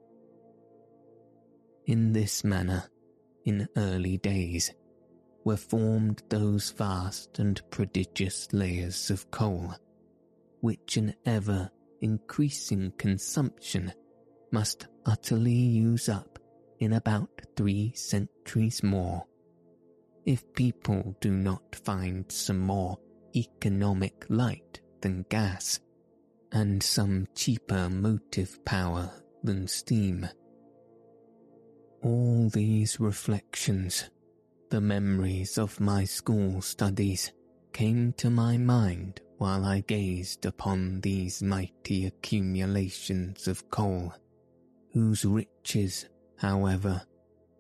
In 1.86 2.12
this 2.12 2.42
manner, 2.42 2.90
in 3.44 3.68
early 3.76 4.18
days, 4.18 4.72
were 5.44 5.56
formed 5.56 6.22
those 6.28 6.70
vast 6.72 7.38
and 7.38 7.62
prodigious 7.70 8.52
layers 8.52 9.08
of 9.10 9.30
coal, 9.30 9.72
which 10.60 10.96
an 10.96 11.14
ever 11.24 11.70
increasing 12.00 12.92
consumption 12.98 13.92
must 14.52 14.86
utterly 15.04 15.52
use 15.52 16.08
up 16.08 16.38
in 16.78 16.94
about 16.94 17.30
three 17.56 17.92
centuries 17.94 18.82
more. 18.82 19.24
If 20.24 20.52
people 20.54 21.16
do 21.20 21.30
not 21.30 21.74
find 21.84 22.30
some 22.30 22.60
more 22.60 22.98
economic 23.34 24.24
light 24.28 24.80
than 25.00 25.24
gas, 25.28 25.80
and 26.52 26.82
some 26.82 27.26
cheaper 27.34 27.88
motive 27.90 28.64
power 28.64 29.10
than 29.42 29.66
steam. 29.66 30.28
All 32.02 32.48
these 32.50 33.00
reflections, 33.00 34.10
the 34.70 34.80
memories 34.80 35.58
of 35.58 35.80
my 35.80 36.04
school 36.04 36.60
studies, 36.60 37.32
came 37.72 38.12
to 38.14 38.30
my 38.30 38.56
mind 38.56 39.20
while 39.38 39.64
I 39.64 39.80
gazed 39.80 40.46
upon 40.46 41.00
these 41.00 41.42
mighty 41.42 42.06
accumulations 42.06 43.48
of 43.48 43.68
coal, 43.70 44.12
whose 44.92 45.24
riches, 45.24 46.06
however, 46.38 47.02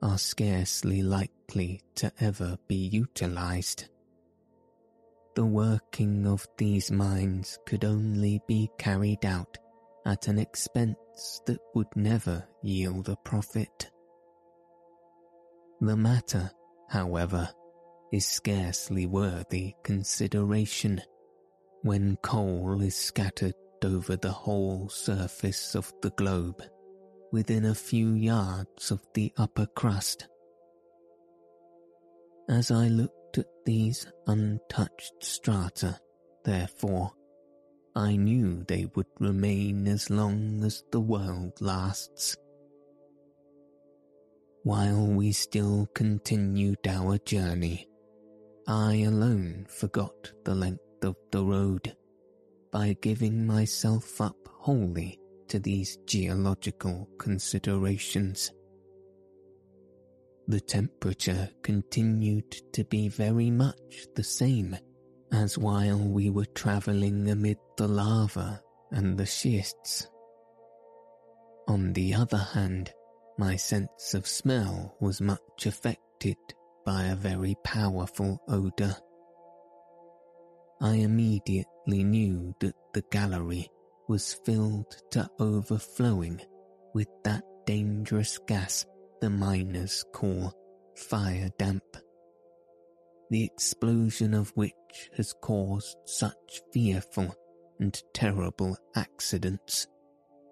are 0.02 0.18
scarcely 0.18 1.02
likely 1.02 1.80
to 1.96 2.12
ever 2.20 2.56
be 2.68 2.76
utilized. 2.76 3.88
The 5.34 5.44
working 5.44 6.26
of 6.26 6.46
these 6.56 6.90
mines 6.90 7.58
could 7.66 7.84
only 7.84 8.40
be 8.46 8.70
carried 8.78 9.24
out 9.26 9.58
at 10.06 10.28
an 10.28 10.38
expense 10.38 11.42
that 11.46 11.58
would 11.74 11.94
never 11.94 12.46
yield 12.62 13.08
a 13.08 13.16
profit. 13.16 13.90
The 15.80 15.96
matter, 15.96 16.50
however, 16.88 17.50
is 18.12 18.24
scarcely 18.24 19.04
worthy 19.04 19.74
consideration 19.82 21.02
when 21.82 22.16
coal 22.22 22.80
is 22.82 22.96
scattered 22.96 23.54
over 23.84 24.16
the 24.16 24.32
whole 24.32 24.88
surface 24.88 25.74
of 25.74 25.92
the 26.02 26.10
globe 26.10 26.62
within 27.32 27.64
a 27.64 27.74
few 27.74 28.14
yards 28.14 28.90
of 28.90 29.00
the 29.14 29.32
upper 29.36 29.66
crust. 29.66 30.28
As 32.48 32.70
I 32.70 32.88
looked 32.88 33.38
at 33.38 33.46
these 33.64 34.06
untouched 34.26 35.14
strata, 35.20 35.98
therefore, 36.44 37.12
I 37.94 38.16
knew 38.16 38.62
they 38.64 38.86
would 38.94 39.06
remain 39.18 39.88
as 39.88 40.10
long 40.10 40.62
as 40.64 40.84
the 40.92 41.00
world 41.00 41.60
lasts. 41.60 42.36
While 44.62 45.06
we 45.06 45.32
still 45.32 45.88
continued 45.94 46.86
our 46.86 47.18
journey, 47.18 47.88
I 48.68 49.02
alone 49.02 49.66
forgot 49.68 50.32
the 50.44 50.54
length 50.54 50.85
of 51.04 51.16
the 51.30 51.44
road 51.44 51.96
by 52.72 52.96
giving 53.00 53.46
myself 53.46 54.20
up 54.20 54.36
wholly 54.48 55.18
to 55.48 55.58
these 55.58 55.96
geological 56.06 57.08
considerations. 57.18 58.52
The 60.48 60.60
temperature 60.60 61.48
continued 61.62 62.52
to 62.72 62.84
be 62.84 63.08
very 63.08 63.50
much 63.50 64.06
the 64.14 64.22
same 64.24 64.76
as 65.32 65.58
while 65.58 65.98
we 65.98 66.30
were 66.30 66.46
travelling 66.46 67.28
amid 67.28 67.58
the 67.76 67.88
lava 67.88 68.62
and 68.90 69.18
the 69.18 69.26
schists. 69.26 70.08
On 71.68 71.92
the 71.92 72.14
other 72.14 72.38
hand, 72.38 72.92
my 73.38 73.56
sense 73.56 74.14
of 74.14 74.26
smell 74.26 74.96
was 75.00 75.20
much 75.20 75.66
affected 75.66 76.36
by 76.84 77.04
a 77.04 77.16
very 77.16 77.56
powerful 77.64 78.40
odour 78.48 78.96
I 80.80 80.96
immediately 80.96 82.04
knew 82.04 82.54
that 82.60 82.74
the 82.92 83.02
gallery 83.10 83.68
was 84.08 84.34
filled 84.44 85.02
to 85.10 85.28
overflowing 85.38 86.40
with 86.94 87.08
that 87.24 87.42
dangerous 87.64 88.38
gas 88.46 88.84
the 89.20 89.30
miners 89.30 90.04
call 90.12 90.54
fire 90.94 91.48
damp, 91.58 91.96
the 93.30 93.44
explosion 93.44 94.34
of 94.34 94.50
which 94.50 95.10
has 95.16 95.32
caused 95.40 95.96
such 96.04 96.60
fearful 96.72 97.34
and 97.80 98.00
terrible 98.14 98.76
accidents, 98.94 99.86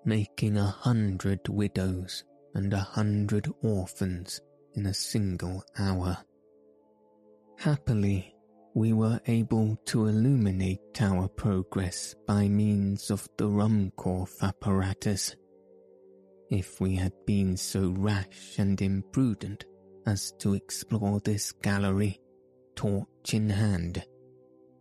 making 0.05 0.57
a 0.57 0.65
hundred 0.65 1.49
widows 1.49 2.25
and 2.55 2.73
a 2.73 2.79
hundred 2.79 3.49
orphans 3.63 4.41
in 4.75 4.87
a 4.87 4.95
single 4.95 5.63
hour. 5.79 6.19
Happily, 7.59 8.34
we 8.75 8.93
were 8.93 9.21
able 9.27 9.77
to 9.87 10.07
illuminate 10.07 11.01
our 11.01 11.29
progress 11.29 12.15
by 12.27 12.49
means 12.49 13.09
of 13.09 13.29
the 13.39 13.45
Ruhmkorff 13.45 14.43
apparatus. 14.43 15.37
If 16.51 16.81
we 16.81 16.97
had 16.97 17.13
been 17.25 17.57
so 17.57 17.95
rash 17.97 18.59
and 18.59 18.81
imprudent 18.83 19.65
as 20.07 20.33
to 20.41 20.55
explore 20.55 21.21
this 21.21 21.53
gallery, 21.53 22.21
torch 22.75 23.33
in 23.33 23.49
hand, 23.49 24.05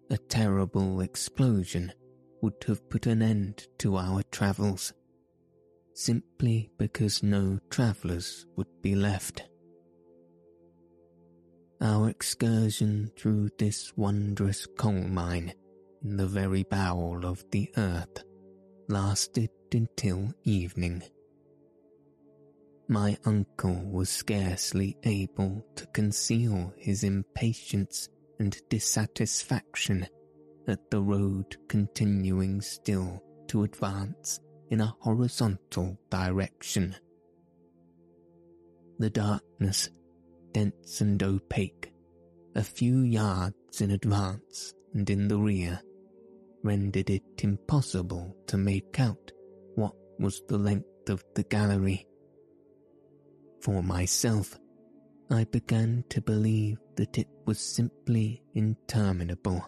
a 0.09 0.17
terrible 0.17 1.01
explosion 1.01 1.93
would 2.41 2.63
have 2.65 2.89
put 2.89 3.05
an 3.05 3.21
end 3.21 3.67
to 3.77 3.97
our 3.97 4.23
travels, 4.31 4.91
simply 5.93 6.71
because 6.79 7.21
no 7.21 7.59
travellers 7.69 8.47
would 8.57 8.81
be 8.81 8.95
left. 8.95 9.43
Our 11.84 12.07
excursion 12.09 13.11
through 13.17 13.49
this 13.59 13.91
wondrous 13.97 14.65
coal 14.77 14.93
mine 14.93 15.53
in 16.01 16.15
the 16.15 16.27
very 16.27 16.63
bowel 16.63 17.25
of 17.25 17.43
the 17.51 17.69
earth 17.75 18.23
lasted 18.88 19.49
until 19.73 20.31
evening. 20.45 21.03
My 22.88 23.17
uncle 23.25 23.84
was 23.91 24.09
scarcely 24.09 24.95
able 25.03 25.65
to 25.75 25.86
conceal 25.88 26.73
his 26.77 27.03
impatience 27.03 28.07
and 28.39 28.57
dissatisfaction 28.69 30.07
at 30.69 30.89
the 30.89 31.01
road 31.01 31.57
continuing 31.67 32.61
still 32.61 33.21
to 33.47 33.63
advance 33.63 34.39
in 34.69 34.79
a 34.79 34.95
horizontal 35.01 35.97
direction. 36.09 36.95
The 38.99 39.09
darkness 39.09 39.89
dense 40.53 41.01
and 41.01 41.21
opaque, 41.21 41.91
a 42.55 42.63
few 42.63 42.99
yards 42.99 43.81
in 43.81 43.91
advance 43.91 44.73
and 44.93 45.09
in 45.09 45.27
the 45.27 45.37
rear, 45.37 45.81
rendered 46.63 47.09
it 47.09 47.23
impossible 47.39 48.35
to 48.47 48.57
make 48.57 48.99
out 48.99 49.31
what 49.75 49.93
was 50.19 50.41
the 50.47 50.57
length 50.57 51.09
of 51.09 51.23
the 51.35 51.43
gallery. 51.43 52.07
For 53.61 53.81
myself, 53.81 54.57
I 55.29 55.45
began 55.45 56.03
to 56.09 56.21
believe 56.21 56.77
that 56.95 57.17
it 57.17 57.27
was 57.45 57.59
simply 57.59 58.43
interminable 58.53 59.65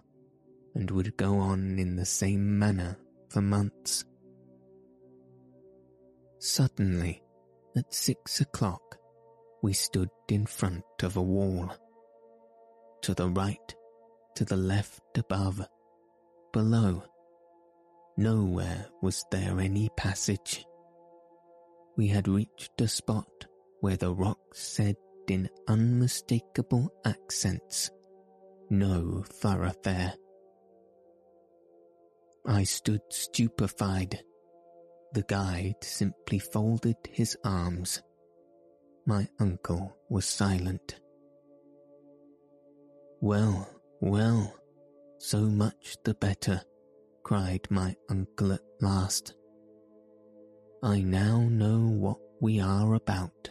and 0.75 0.91
would 0.91 1.17
go 1.17 1.39
on 1.39 1.79
in 1.79 1.95
the 1.95 2.05
same 2.05 2.59
manner 2.59 2.97
for 3.29 3.41
months. 3.41 4.05
Suddenly, 6.39 7.23
at 7.75 7.93
six 7.93 8.41
o'clock, 8.41 8.97
we 9.66 9.74
stood 9.74 10.11
in 10.30 10.45
front 10.45 10.84
of 11.01 11.18
a 11.18 11.22
wall. 11.24 11.68
To 13.01 13.16
the 13.16 13.28
right, 13.28 13.76
to 14.36 14.45
the 14.45 14.55
left 14.55 15.18
above, 15.18 15.68
below, 16.53 17.01
nowhere 18.16 18.86
was 19.01 19.26
there 19.32 19.59
any 19.59 19.89
passage. 19.97 20.63
We 21.97 22.07
had 22.09 22.28
reached 22.28 22.80
a 22.80 22.88
spot 22.88 23.47
where 23.80 23.97
the 23.97 24.13
rocks 24.13 24.59
said 24.59 24.97
in 25.28 25.49
unmistakable 25.68 26.93
accents, 27.03 27.89
no 28.70 29.24
thoroughfare. 29.28 30.13
I 32.45 32.66
stood 32.66 33.01
stupefied. 33.09 34.20
The 35.13 35.24
guide 35.24 35.84
simply 35.84 36.38
folded 36.38 36.97
his 37.09 37.36
arms 37.43 38.03
my 39.06 39.28
uncle 39.39 39.95
was 40.10 40.26
silent. 40.26 40.99
Well, 43.22 43.70
well, 44.01 44.56
so 45.20 45.41
much 45.41 45.97
the 46.03 46.14
better, 46.14 46.62
cried 47.24 47.68
my 47.70 47.95
uncle 48.10 48.53
at 48.53 48.62
last. 48.82 49.34
I 50.84 51.01
now 51.01 51.39
know 51.49 51.80
what 51.80 52.20
we 52.41 52.60
are 52.60 52.93
about. 52.93 53.49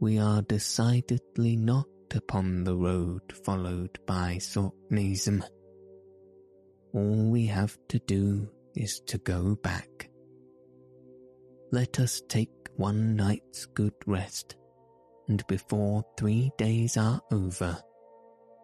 We 0.00 0.18
are 0.18 0.42
decidedly 0.42 1.56
not 1.56 1.86
upon 2.14 2.64
the 2.64 2.76
road 2.76 3.22
followed 3.44 3.98
by 4.06 4.36
Saknussemm. 4.40 5.42
All 6.92 7.30
we 7.30 7.46
have 7.46 7.76
to 7.88 7.98
do 8.00 8.48
is 8.74 9.00
to 9.06 9.18
go 9.18 9.56
back. 9.56 10.10
Let 11.70 12.00
us 12.00 12.22
take 12.28 12.57
one 12.78 13.16
night's 13.16 13.66
good 13.66 13.92
rest, 14.06 14.54
and 15.26 15.44
before 15.48 16.04
three 16.16 16.50
days 16.58 16.96
are 16.96 17.20
over, 17.32 17.76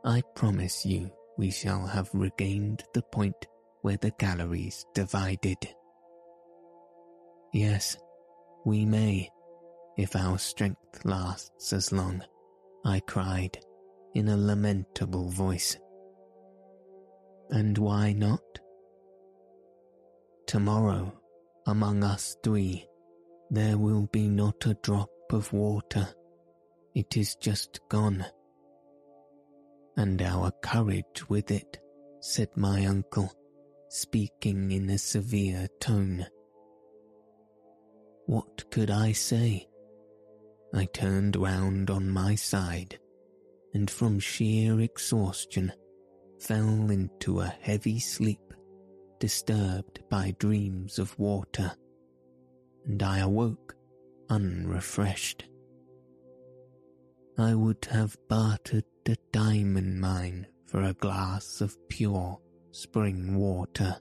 I 0.04 0.22
promise 0.36 0.86
you 0.86 1.10
we 1.36 1.50
shall 1.50 1.84
have 1.84 2.08
regained 2.12 2.84
the 2.94 3.02
point 3.02 3.34
where 3.82 3.96
the 3.96 4.12
galleries 4.12 4.86
divided. 4.94 5.58
Yes, 7.52 7.96
we 8.64 8.86
may, 8.86 9.28
if 9.96 10.14
our 10.14 10.38
strength 10.38 11.04
lasts 11.04 11.72
as 11.72 11.90
long, 11.90 12.22
I 12.84 13.00
cried 13.00 13.58
in 14.14 14.28
a 14.28 14.36
lamentable 14.36 15.28
voice. 15.28 15.76
And 17.50 17.76
why 17.76 18.12
not? 18.12 18.40
Tomorrow, 20.46 21.12
among 21.66 22.04
us 22.04 22.36
three, 22.44 22.86
there 23.55 23.78
will 23.78 24.09
be 24.12 24.28
not 24.28 24.66
a 24.66 24.74
drop 24.82 25.11
of 25.30 25.52
water. 25.52 26.09
It 26.94 27.16
is 27.16 27.36
just 27.36 27.80
gone. 27.88 28.24
And 29.96 30.20
our 30.20 30.50
courage 30.62 31.28
with 31.28 31.50
it, 31.50 31.78
said 32.20 32.48
my 32.57 32.86
uncle, 32.86 33.32
speaking 33.88 34.72
in 34.72 34.90
a 34.90 34.98
severe 34.98 35.68
tone. 35.80 36.26
What 38.26 38.70
could 38.70 38.90
I 38.90 39.12
say? 39.12 39.68
I 40.72 40.86
turned 40.86 41.36
round 41.36 41.90
on 41.90 42.11
my 42.11 42.34
side, 42.34 42.98
and 43.72 43.88
from 43.88 44.18
sheer 44.18 44.80
exhaustion 44.80 45.72
fell 46.40 46.90
into 46.90 47.40
a 47.40 47.55
heavy 47.61 48.00
sleep, 48.00 48.52
disturbed 49.20 50.00
by 50.11 50.34
dreams 50.38 50.98
of 50.98 51.16
water 51.18 51.72
and 52.87 53.03
I 53.03 53.18
awoke 53.18 53.74
unrefreshed. 54.30 55.45
I 57.39 57.55
would 57.55 57.87
have 57.91 58.16
bartered 58.28 58.85
a 59.07 59.16
diamond 59.32 60.01
mine 60.01 60.47
for 60.66 60.82
a 60.82 60.95
glass 60.95 61.61
of 61.61 61.76
pure 61.89 62.39
spring 62.70 63.37
water. 63.37 63.97